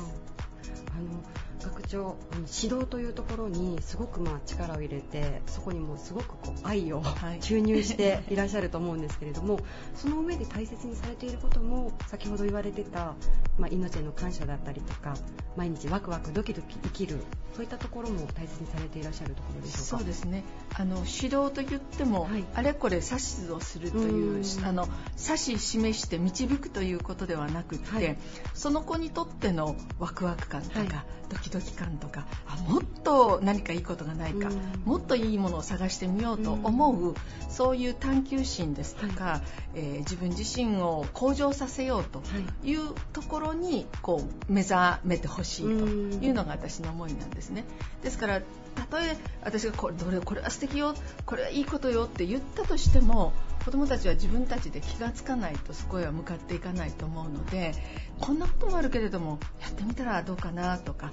[0.91, 1.23] あの
[1.63, 2.17] 学長
[2.63, 7.03] 指導というところにすごくまあ力を入れてそこにもすごくこう愛を
[7.41, 9.61] 注入していらっしゃると思うんですけれども、
[9.95, 13.15] その上で大切にされていることも先ほど言われてた
[13.59, 15.15] まあ、命への感謝だったりとか
[15.57, 17.19] 毎日ワクワクドキドキ生きる
[17.55, 19.99] そういったところも大切にされていらっしゃるところでしょうか？
[19.99, 20.45] そうですね。
[20.75, 24.87] あの指導といっても、はい、あれこれ指図をするというあの
[25.21, 28.17] 指し示して導くということではなくて、はい、
[28.55, 30.89] その子にとってのワクワク感とか、はい、
[31.29, 34.49] ドキドキ感とかあもっと何かいいことがないか
[34.85, 37.15] もっといいものを探してみようと思う
[37.49, 39.43] そういう探求心ですとか、
[39.75, 42.23] えー、自分自身を向上させようと
[42.65, 42.79] い。
[42.79, 47.65] うところにこう目覚めてほしいというのが私の思いなんですね。
[48.03, 48.41] ですから
[48.75, 50.95] たとえ私がこれどれこれは素敵よ
[51.27, 53.33] これはいいことよって言ったとしても
[53.65, 57.75] 子どもたちは自分たちで気がつかないとそこへは向かっていかないと思うので
[58.21, 61.13] こんなこともあるけれどもやってみたらどうかなとかあ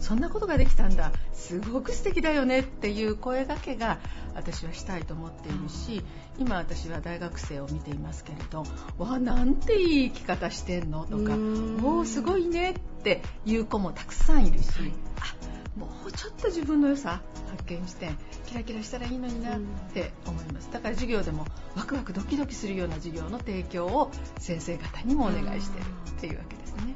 [0.00, 1.12] そんなことができたんだ。
[1.32, 3.98] すごく素敵だよねっていう声がけが
[4.34, 6.02] 私はしたいと思っているし
[6.38, 8.64] 今私は大学生を見ていますけれど
[8.96, 11.34] わなんていい生き方してんのとか
[11.84, 14.68] おおすごいねっていう子もたくさんいるし、
[15.18, 18.10] あもうちょっと自分の良さ発見して
[18.46, 19.60] キラキラしたらいいのになっ
[19.92, 20.70] て思います。
[20.72, 26.94] だから授業でもワクワクドキドキするような授業の提供を先生方にもお願いしてるっていうわけですね。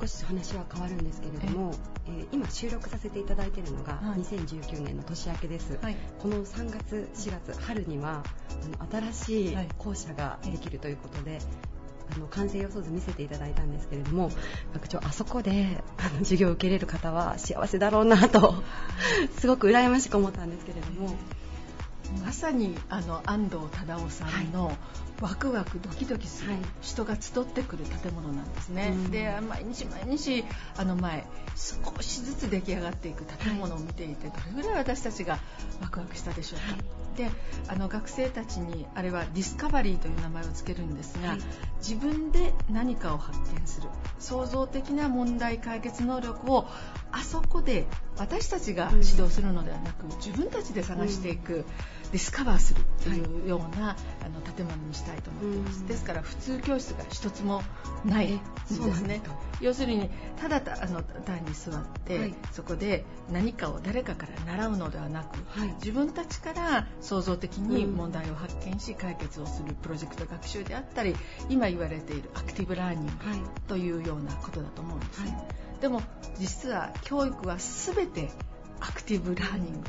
[0.00, 1.72] 少し話は変わるんですけれども、
[2.06, 8.24] えー、今収録させていただいているのが2019年の年明けです、はい、この3月4月春には
[8.80, 11.38] あの新しい校舎ができるということで、
[12.14, 14.30] あの完成予想図見せていただいたんですけれども
[14.74, 18.54] 学長あそこであの授業を受けれる方は幸せだろうなと
[19.38, 21.14] すごく羨ましく思ったんですけれども。
[22.22, 24.70] まさにあの安藤忠雄さんの
[25.24, 26.52] ワクワクドキドキする
[26.82, 30.44] 人が集ってくる建物なんですね、はい、で毎日毎日
[30.76, 31.24] あの前
[31.56, 35.38] 少しずつ出来上がっていく建物を見ていてどれぐらい私たちが
[35.80, 37.30] ワクワクしたでしょうか、はい、で
[37.68, 41.38] あの学生たちにあれはディスカバリーという名前を付けるんですが、はい、
[41.78, 46.66] 自分で何かを発見する創造的な問題解決能力を
[47.12, 47.86] あそこで
[48.18, 51.64] 私たちが指導するのではなく、自分たちで探していく、
[52.14, 53.96] ディスカバーするっていうような、はい、
[54.26, 57.60] あの建物にしたいと思っています、ですから普通教室が一つも
[58.04, 59.20] ないんですね。
[59.60, 71.16] 要するにただあの単に座って、はい、そこで何かを誰かから習うのではなく、はい、自分たちから創造的に問題を発見し解決をするプロジェクト学習であったり
[71.48, 73.12] 今言われているアクティブラーニング
[73.66, 75.48] というようなことだと思うんですね、
[75.80, 76.00] でも
[76.38, 78.30] 実は教育は全て
[78.78, 79.88] アクティブラーニング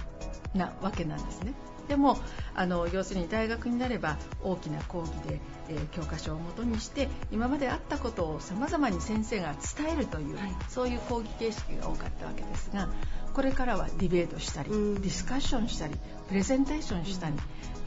[0.55, 1.53] なわけなんですね
[1.87, 2.17] でも
[2.53, 12.89] あの要するに大学になれば大きな講義で、えー、教科書をもとにして今まであったことをさまざまに先生が伝えるという、はい、そういう講義形式が多かったわけですが
[13.33, 15.95] これからはディベートしたり、ディスカッションしたり
[16.29, 17.35] プレゼンテーションしたり、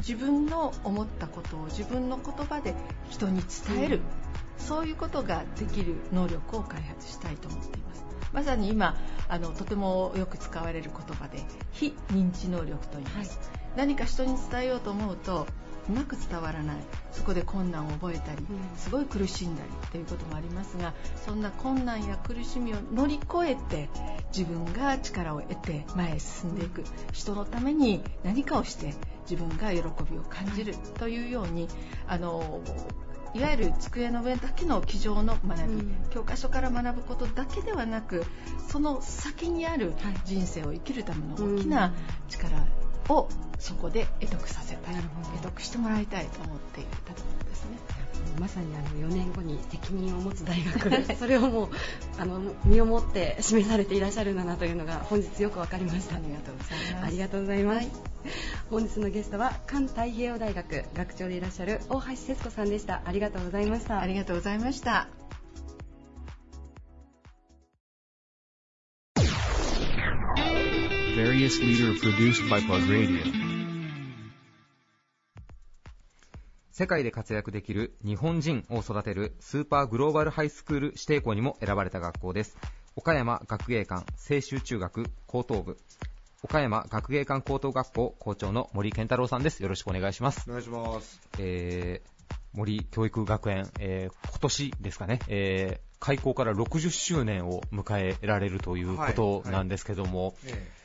[0.01, 2.75] 自分の思ったことを自分の言葉で
[3.09, 4.01] 人に伝える、
[4.59, 8.05] そういうことができる能力を開発したいと思っています。
[8.33, 8.97] まさに今
[9.29, 11.43] あのとてもよく使われる言葉で
[11.73, 15.47] 非認知能力と言います、はい、何か人に伝えようと思うと
[15.89, 16.77] うまく伝わらない。
[17.13, 20.95] そこで困難を覚えたりすごい苦しんだりということもありますが
[21.27, 23.89] そんな困難や苦しみを乗り越えて
[24.37, 26.85] 自分が力を得て前へ進んでいく。
[27.13, 28.95] 人のために何かをして
[29.31, 31.69] 自分が喜びを感じるというように
[32.07, 32.61] あの
[33.35, 38.25] いわゆる机の上だけの机上の学び、うん、教科書から学ぶことだけではなく
[38.69, 39.93] その先にある
[40.25, 41.95] 人生を生きるための大きな
[42.29, 42.67] 力
[43.09, 43.29] を
[43.59, 47.79] そこで得得させたい、得得してもらいたいと思っていたところですね。
[48.39, 51.69] まさにあの4年後に責任を持つ大学 それをもう
[52.19, 56.17] あの身をもって示されていらっしゃるんだなというのが本日よく分かりました。
[56.17, 57.07] ありがとうございます。
[57.07, 57.91] ありがとうございます、はい、
[58.71, 63.03] 本日のゲストは環太平洋大学学長でいらっしゃる大橋節子さんでした。
[63.05, 64.01] ありがとうございました。
[64.01, 65.18] ありがとうございました
[76.71, 82.57] 世界で活躍できる日本人を育てるスーパーグローバルハイスクール指定校にも選ばれた学校です。
[82.95, 85.77] 岡山学芸館青州中学高等部
[86.45, 89.61] 岡山学芸館高等学校校長の森健太郎さんです。
[89.61, 90.45] よろしくお願いします。
[90.49, 91.21] お願いします。
[91.41, 100.78] えー、森教育学園、えー、今年ですかね、えー、開校から60周年を迎えられるということなんですけども、はいはいえー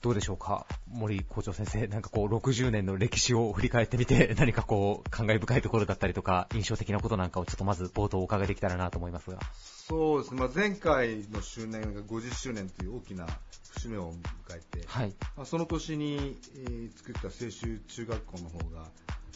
[0.00, 9.38] どうでしょうか、森校長先生、なんかこう60年の歴史を振り返ってみて、 何かこう感慨深いところだったりとか、印象的なことなんかをちょっとまず冒頭お伺いできたらなと思いますが。
[9.54, 13.26] そうですね、まあ、前回の周年が50周年という大きな
[13.72, 15.14] 節目を迎えて、はい。
[15.36, 18.88] まあ、その年に、えー、作った青州中学校の方が、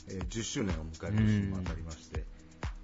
[0.08, 2.24] えー、10周年を迎える年にも当たりまして、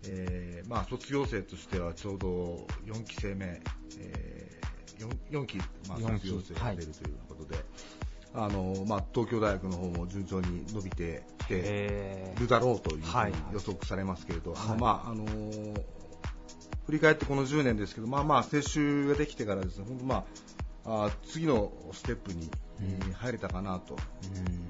[0.04, 3.62] えーまあ、卒業生としてはちょうど4期生目、
[3.98, 4.66] えー、
[5.00, 7.64] 4, 4期、まあ、卒業生が出るということで、はい、
[8.34, 13.02] あのまあ、東京大学の方も順調に伸びてきてるだろうという
[13.52, 15.82] 予測されますけれど、はい、まああのー、
[16.86, 20.24] 振り返ってこの10年ですけど、まあまあ、接種ができてからですね、本当ま
[20.84, 22.50] あ、あ次のステップに
[23.14, 23.96] 入れたかなと、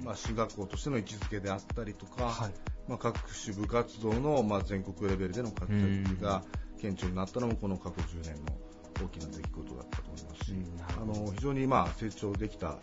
[0.01, 2.53] うん、まあ、進学校としての位置づけであったりとか、はい、
[2.89, 6.43] まあ、各種部活動の、まあ、全国レベルでの活躍が
[6.81, 8.53] 顕著になったのもこの過去10年の
[9.05, 10.55] 大きな出来事だったと思いますし、
[11.01, 12.77] あの非常にまあ成長できた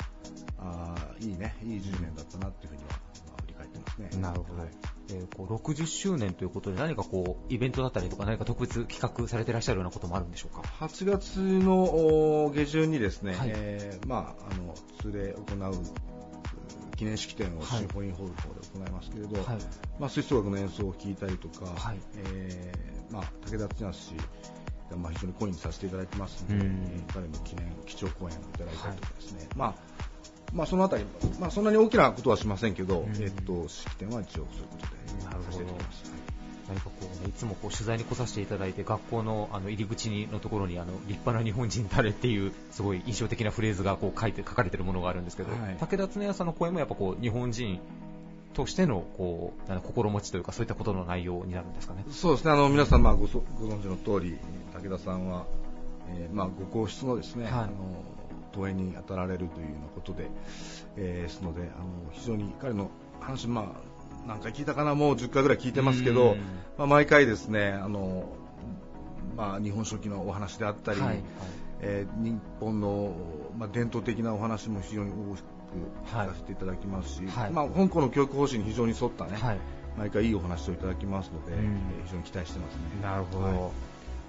[0.60, 2.90] あいいねいい10年だったなというふうには、
[3.28, 4.22] まあ、振り返ってますね。
[4.22, 4.70] なるほど、はい。
[5.10, 15.74] えー、こう60周年ということで何かこうイベントだったりとか何か特別企画されていらっしゃるようなこともあるんでしょうか？8月の下旬にですね、はい、えー、まあ、あの通例行う
[16.98, 19.58] 記念式典をシンフォニーホールの方で行いますけれど、はい、
[20.00, 22.00] まあ、吹奏楽の演奏を聴いたりとか、はい、
[22.34, 24.24] えー、まあ、武田恒氏が
[24.96, 29.76] まあ非常にコインさせていただいてますので、うん、彼の記念貴重講演をいただいたりとかですね、まあ
[30.54, 31.06] まあ、そのあたり、
[31.40, 36.12] まあ、そんなに大きなことはしませんけど、うん、えっと、式典は一応そういうことでさせていただきます。
[36.68, 47.80] 何かこう、ね、いつもこう取材に来させていただいて学校のあの入り口のところにあの立派な日本人誰っていうすごい印象的なフレーズがこう書いて書かれているものがあるんですけど、はい、武田恒也さんの声もやっぱこう日本人
[48.58, 52.04] としてのこう心持ちというかそういったことの内容になるんですかね。
[52.10, 52.52] そうですね。
[52.52, 54.40] あの皆さんまあごご存知の通り
[54.74, 55.46] 武田さんは、
[56.10, 57.72] えー、まあご皇室のですね、はい、あの
[58.54, 60.32] 投影に当たられるというようなことで、
[60.96, 62.90] えー、ですのであの非常に彼の
[63.20, 66.36] 話まあ何回聞いたかな、もう10回ぐらい聞いてますけど、
[66.80, 68.28] まあ、毎回ですね、あの
[69.36, 71.24] まあ、日本書紀のお話であったり、はいはい、
[71.82, 73.14] えー、日本の、
[73.56, 75.12] まあ、伝統的なお話も非常に
[75.74, 79.38] 多く聞かせていただきますし、はい、まあ、香港の教育方針に非常に沿ったね、
[79.98, 82.82] 毎回いいお話をいただきますので、えー、非常に期待してますね。
[83.02, 83.72] なるほど、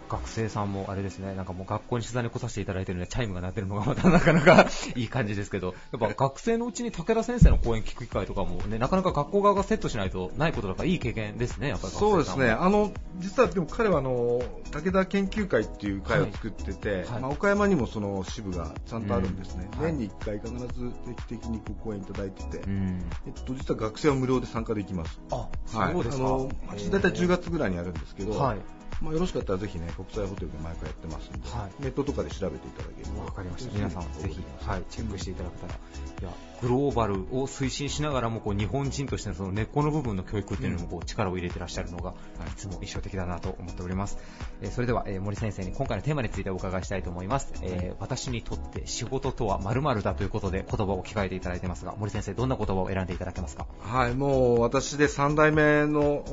[0.09, 17.07] 学生さんもあれですね、なんかもう学校に取材に来させていただいてるので、チャイムが鳴ってるのがまたなかなか いい感じですけど、やっぱ学生のうちに武田先生の講演聞く機会とかもね、なかなか学校側がセットしないとないことだからいい経験ですね、やっぱりそうですね、あの、実はでも彼はあの、武田研究会っていう会を作ってて、はい。
[17.07, 19.69] はい、まあ、岡山にもその支部がちゃんとあるんですね。
[19.75, 25.21] うん、年に1回必ず定期的にご講演いただいてて、うん、えっと、実は学生は無料で参加できます。
[25.31, 26.25] あ、そうですか。
[26.25, 26.49] はい、あの、
[26.91, 28.59] 大体10月ぐらいにあるんですけど、はい
[29.01, 33.25] まあ、よろしかったらぜひね、国際ホテルで毎回やってますんで、はい、ネットとかで調べていただければ。
[33.25, 33.75] わかりました。
[33.75, 35.75] 皆さんぜひ、はい、チェックしていただけたら。
[35.75, 35.77] い
[36.25, 36.31] や、
[36.63, 42.15] グローバルを推進しながらも、こう、日本人としてのその根っこの部分の教育っていうのも、こう、力を入れてらっしゃるのが、い
[42.57, 44.19] つも印象的だなと思っております。
[44.63, 47.53] えー、それでは、えー、森先生に今回のテーマについてお伺いしたいと思います。
[47.63, 53.67] えー、私にとって仕事とは〇〇だということで言葉を聞かれていただいてますが、森先生、どんな言葉を選んでいただけますか？
[53.81, 56.25] はい、もう私で3代目の、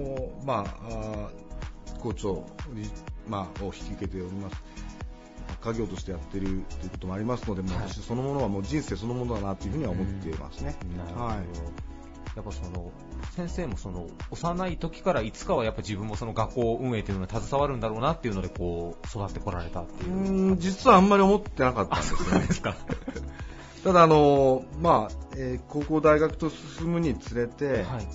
[0.46, 1.30] まあ、
[2.10, 2.46] あ校長
[3.28, 4.64] まあ、を引き受けております。
[5.62, 10.76] 家業としてやってるということもありますので、もう私そのものはもう人生そのものだなというふうには思っていますね。
[11.16, 11.38] はい。
[12.36, 12.92] やっぱその
[13.32, 20.54] 先生もその幼い時からいつかはやっぱ自分もその学校運営というのに携わるんだろうなっていうのでこう育ってこられたっていう。
[20.54, 22.06] う実はあんまり思ってなかったんで
[22.54, 22.78] すよね。
[23.84, 28.08] ただあのまあ、えー、高校大学と進むにつれて、はい、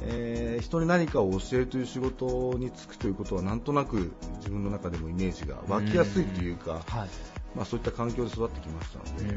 [0.00, 7.08] えー、人に何かを教えるという仕事に就くということはなんとなく自分の中でもイメージが湧きやすいというか、はい、
[7.54, 9.36] まあ、そういった環境で育ってきましたので、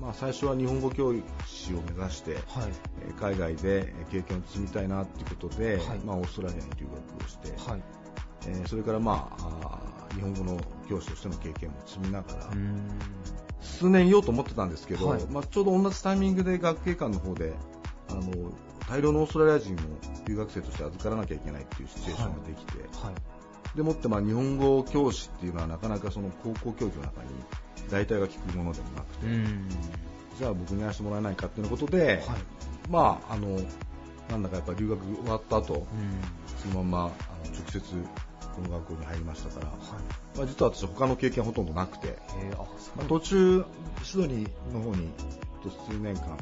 [0.00, 1.14] まあ、最初は日本語教
[1.46, 2.40] 師を目指して、はい、
[3.18, 7.82] 海外で経験を積みたいなということで、はい、まあ、オーストラリアに留学をして、はい、
[8.46, 12.50] えー、それから、まあ、日本語の教師としての経験も積みながら、
[13.60, 17.54] 数年いようと思ってたんですけど、まあ、ちょうど同じタイミングで学芸館の方で
[18.08, 18.22] あの
[18.88, 19.76] 大量のオーストラリア人を
[20.26, 23.12] 留学生として預からなきゃいけないっていうシチュエーションができて、はい。
[23.12, 27.28] はい、でもってまあ日本語教師っていうのはなかなかその高校教育の中に
[27.90, 29.26] 大体が聞くものでもなくて、
[30.38, 32.20] じゃあ僕にやらせてもらえないかっていうことで、はい、
[32.90, 33.58] まああの
[34.30, 35.86] なんだかやっぱり留学終わった後、
[36.56, 37.80] そのままあの直接
[38.54, 39.76] この学校に入りましたから、はい。
[40.38, 42.18] まあ、実は私他の経験ほとんどなくて、
[42.52, 42.56] あ
[42.96, 43.64] まあ、途中
[44.02, 45.10] シドニーの方に
[45.64, 46.36] 数年間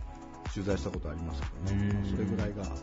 [0.55, 2.75] 取材したことありますけどね、それぐらいが、まあ、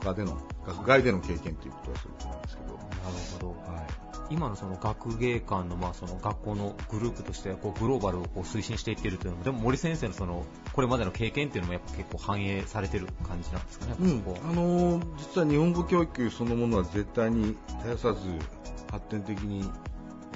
[0.00, 2.74] 他での、学外での経験ということはそうなんですけど。
[2.74, 2.86] なる
[3.32, 3.72] ほど。
[3.72, 4.06] はい。
[4.28, 13.94] 今のその学芸館のまあその学校のグループとしてこうグローバルをこう推進していっているというのも、でも森先生のそのこれまでの経験っていうのもやっぱ結構反映されてる感じなんですかね。
[14.00, 18.20] うん、あのー、実は日本語教育そのものは絶対に絶やさず
[18.90, 19.70] 発展的に、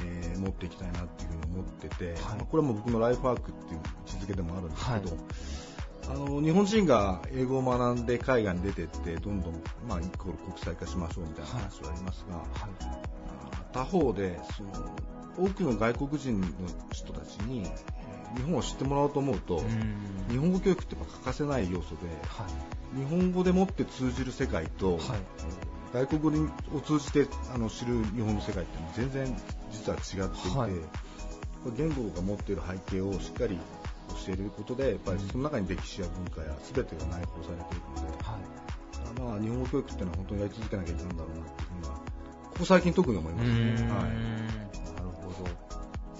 [0.04, 4.92] えー、持っていきたいなっていうふうに思ってて、はい、まあ、これはもう僕のライフワークっていう位置づけでもあるんですけど。
[4.92, 5.79] はい
[6.10, 12.46] あの日本人が英語を学んで海外に出てってどんどん、まあ、イコール国際化しましょうみたいな話はありますが、はい、
[13.72, 14.70] 他方でその
[15.38, 16.46] 多くの外国人の
[16.92, 17.64] 人たちに
[18.36, 19.62] 日本を知ってもらおうと思うと
[20.28, 21.96] 日本語教育って欠かせない要素で、
[22.26, 22.44] は
[22.96, 24.98] い、日本語でもって通じる世界と、はい、
[25.92, 29.36] 外国語を通じてあの知る日本の世界って全然
[29.70, 30.72] 実は違っていて、はい、
[31.76, 33.58] 言語が持っている背景をしっかり
[34.26, 42.02] 教えることでやっぱりその中に歴史や文化や全てが内包されているので、はい、まあ、日本語教育っていうのは本当にやり続けなきゃいけないんだろうなっていうふうにはこ
[42.58, 43.90] こ最近特に思いますね。
[43.90, 44.50] はい。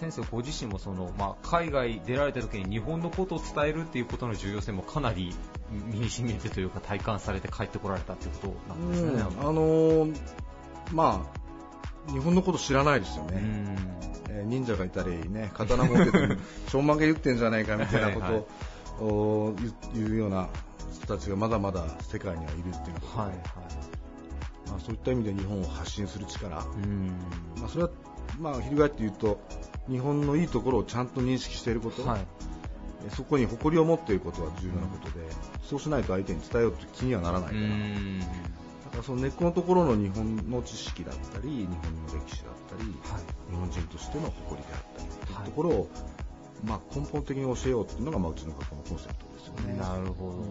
[0.01, 5.35] 先生ご自身もその、まあ、海外出られた時に日本のことを伝えるっていうことの重要性もかなり
[5.71, 9.21] 身に染みてというか体感されて帰ってこられたっていうことなんですね。
[9.21, 10.17] あのー、
[10.93, 11.40] まあ
[12.13, 13.43] 日本のこと知らないですよね。
[14.29, 16.37] えー、忍者がいたりね刀持ってて
[16.69, 19.55] ち ょんまげ言ってんじゃないかみたいなことをはい、
[19.95, 20.49] 言うような
[20.93, 23.17] 人たちがまだまだ世界にはいるっていうこと。
[23.17, 23.39] で、はいはい。
[24.69, 26.65] まあ、そういった意味で日本を発信する力、ま
[27.65, 27.91] あ、それは
[28.39, 29.41] まあ、翻って言うと
[29.89, 32.21] 日本のいいところをちゃんと認識していること、はい、
[33.11, 35.27] そこに誇りを持っていることは重要なことで、
[35.69, 37.61] そうしないと相手に伝えようと気にはならないから
[39.03, 45.89] その根っこのところの日本の知識だったり、日本の歴史だったり、はい、日本人としての誇りであったりというところを、
[46.65, 49.79] まあ、根本的に教えようというのが、まあ、うちの学校のコンセプトですよね。
[49.79, 50.45] なるほど、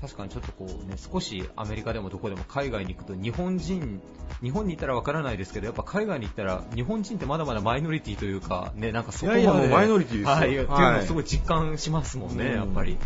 [0.00, 4.00] 確かにちょっとこうね、少しアメリカでもどこでも海外に行くと日本人、
[4.42, 9.42] 日本にいたらわからないですけど、やっぱ海外に行ったら日本人ってまだまだマイノリティというか、ね、なんかそこまで。
[9.42, 10.28] いやいやマイノリティですよ。
[10.30, 12.96] はい、っていうのをすごい実感しますもんね、やっぱり。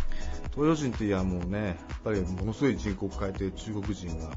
[0.53, 4.31] 東洋人っていやもうね、やっぱりものすごい人口を変えて中国人が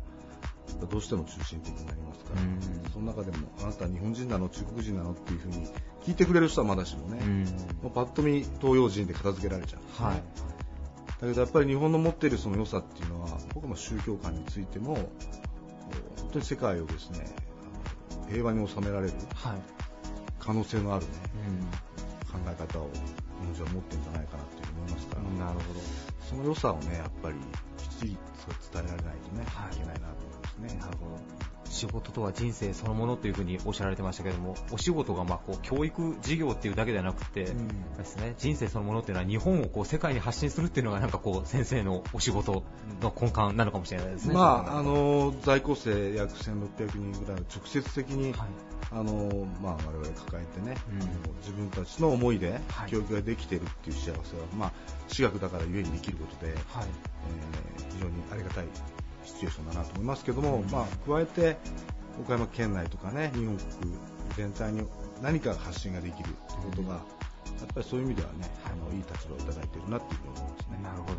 [0.90, 2.60] どうしても中心的になりますから、うん、
[2.92, 5.66] その中でもあなたは日本人なの中国人なのっていうふうに
[6.04, 7.44] 聞いてくれる人はまだしもね、うん、
[7.82, 10.22] もうパッと見東洋人で片付けられちゃう、はい、だ
[11.26, 15.06] けどやっぱり日本の持っているその良さっていうのは僕も宗教観についても本
[16.32, 17.26] 当に世界をですね
[18.30, 19.12] 平和に収められる
[20.38, 21.12] 可能性のあるね、
[22.32, 25.80] はい、考え方を日本人は持ってるんじゃないかなっていう思いますから、なるほど。
[26.28, 27.34] その良さをねやっぱり
[27.78, 28.16] きっちり
[28.72, 30.14] 伝えられないとね、はい、いけないなと。
[30.14, 30.74] 思いますね。
[30.78, 31.40] なるほど
[31.70, 42.64] 仕事とは人生そのものというふうにおっしゃられてましたけども、お仕事がまあこう教育事業っていうだけではなくて、うん、ですね、人生そのものっていうのは日本をこう世界に発信するっていうのがなんかこう先生のお仕事
[43.00, 44.34] の根幹なのかもしれないですね。
[44.34, 48.48] まあ、あの在校生約1600人ぐらいを直接的に、はい、
[48.90, 54.20] あのまあ、我々抱えてね、うん、自分たちの思いで教育ができているっていう幸せは、は
[54.52, 54.72] い、まあ、
[55.08, 56.86] 私学だからゆえにできることで、はい
[57.78, 58.66] えー、非常にありがたい
[59.24, 61.56] シチュエーションだなと思いますけども、まあ、加えて
[62.20, 63.68] 岡山県内とかね日本国
[64.36, 64.82] 全体に
[65.22, 67.00] 何か発信ができるということが、や
[67.64, 70.78] っぱりそういう意味ではね、あのいい立場をいただいているなっていうふうに思いますね。
[70.82, 71.14] なるほど。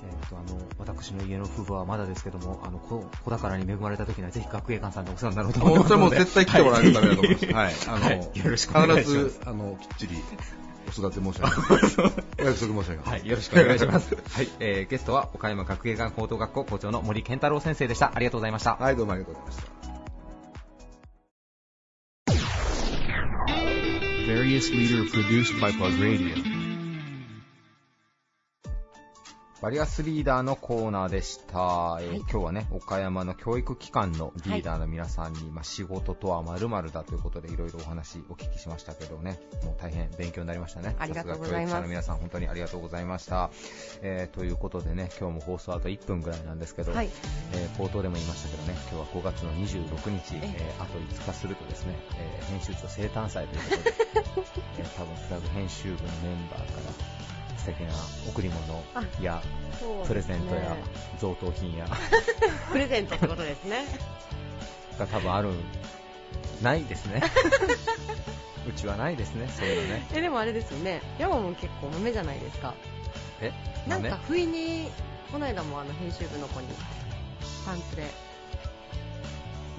[0.00, 7.46] えーと、あの私の家の夫婦はまだですけども、あの子子宝に恵まれた時にはぜひ学芸館さんでお世話になろうと思いますので、もう絶対来てもらえるためだと思います。
[7.52, 9.18] はい、あの、はい、よろしくお願いします。
[9.18, 10.16] 必ずあのきっちり
[10.88, 12.00] お育て申し上げます。
[12.40, 13.10] お約束申し上げます。
[13.10, 14.16] はい、よろしくお願いします。
[14.32, 18.12] はい、えー、ゲストは岡山学芸館高等学校校長の森健太郎先生でした。
[18.14, 18.76] ありがとうございました。
[18.76, 19.78] はい、どうもありがとうございました。
[24.28, 26.57] Various leader produced by Plug Radio.
[29.60, 40.94] バリアスリーダーのコーナーでした、はい、えー、今日はね岡山の教育機関のリーダーの皆さんに、はい、まあ、仕事とはまるだということでいろいろお話お聞きしましたけどねもう大変勉強になりましたね。
[40.98, 41.72] ありがとうございます。
[41.72, 43.50] 教育者の皆さん本当にありがとうございました、
[44.00, 47.10] えー、ということでね今日も放送あと1分ぐらいなんですけど、はい、
[47.52, 57.92] えー、冒頭でも言いましたけどね今日は5月の26日、えー、あと5日するとですね、え編集長生誕祭ということで、 え多分フラグ編集部のメンバーから素敵な
[58.28, 58.82] 贈り物
[59.20, 59.42] や、
[60.06, 60.76] プレゼントや
[61.20, 61.86] 贈答品や。
[62.72, 63.84] プレゼントってことですね。
[64.98, 65.50] が多分ある
[66.62, 67.22] ないですね。
[68.68, 70.06] うちはないですねそういうのね。
[70.12, 71.00] えでもあれですよね。
[71.18, 72.74] 山も結構豆じゃないですか。
[73.40, 73.52] え
[73.86, 74.90] なんか不意に
[75.32, 76.68] この間もあの編集部の子に
[77.64, 78.28] パンツで。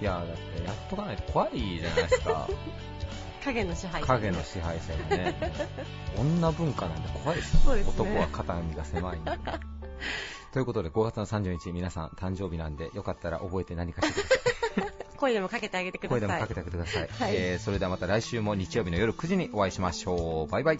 [0.01, 2.47] いやだってやっとかないと怖いじゃないですか
[3.43, 5.35] 影の支配影の支配者がね。
[6.17, 9.19] 女文化なんで怖いですよ、ね、男は肩身が狭い
[10.51, 14.95] ということで5月の30日皆さん誕生日なんでよかったら覚えて何かしてください。
[15.19, 16.19] 声でもかけてあげてください。
[16.21, 20.51] 声でもかけてあげてください、はい、えー、それではまた来週も日曜日の夜9時にお会いしましょう。
[20.51, 20.79] バイバイ。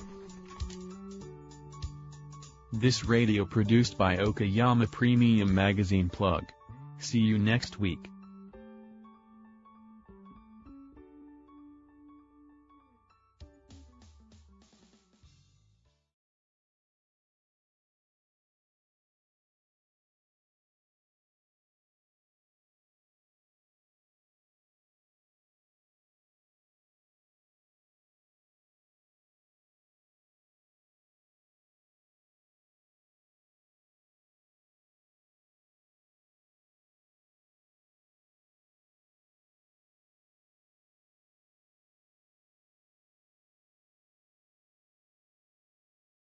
[2.74, 6.46] This radio produced by Okayama Premium Magazine Plug.
[7.00, 8.19] See you next week.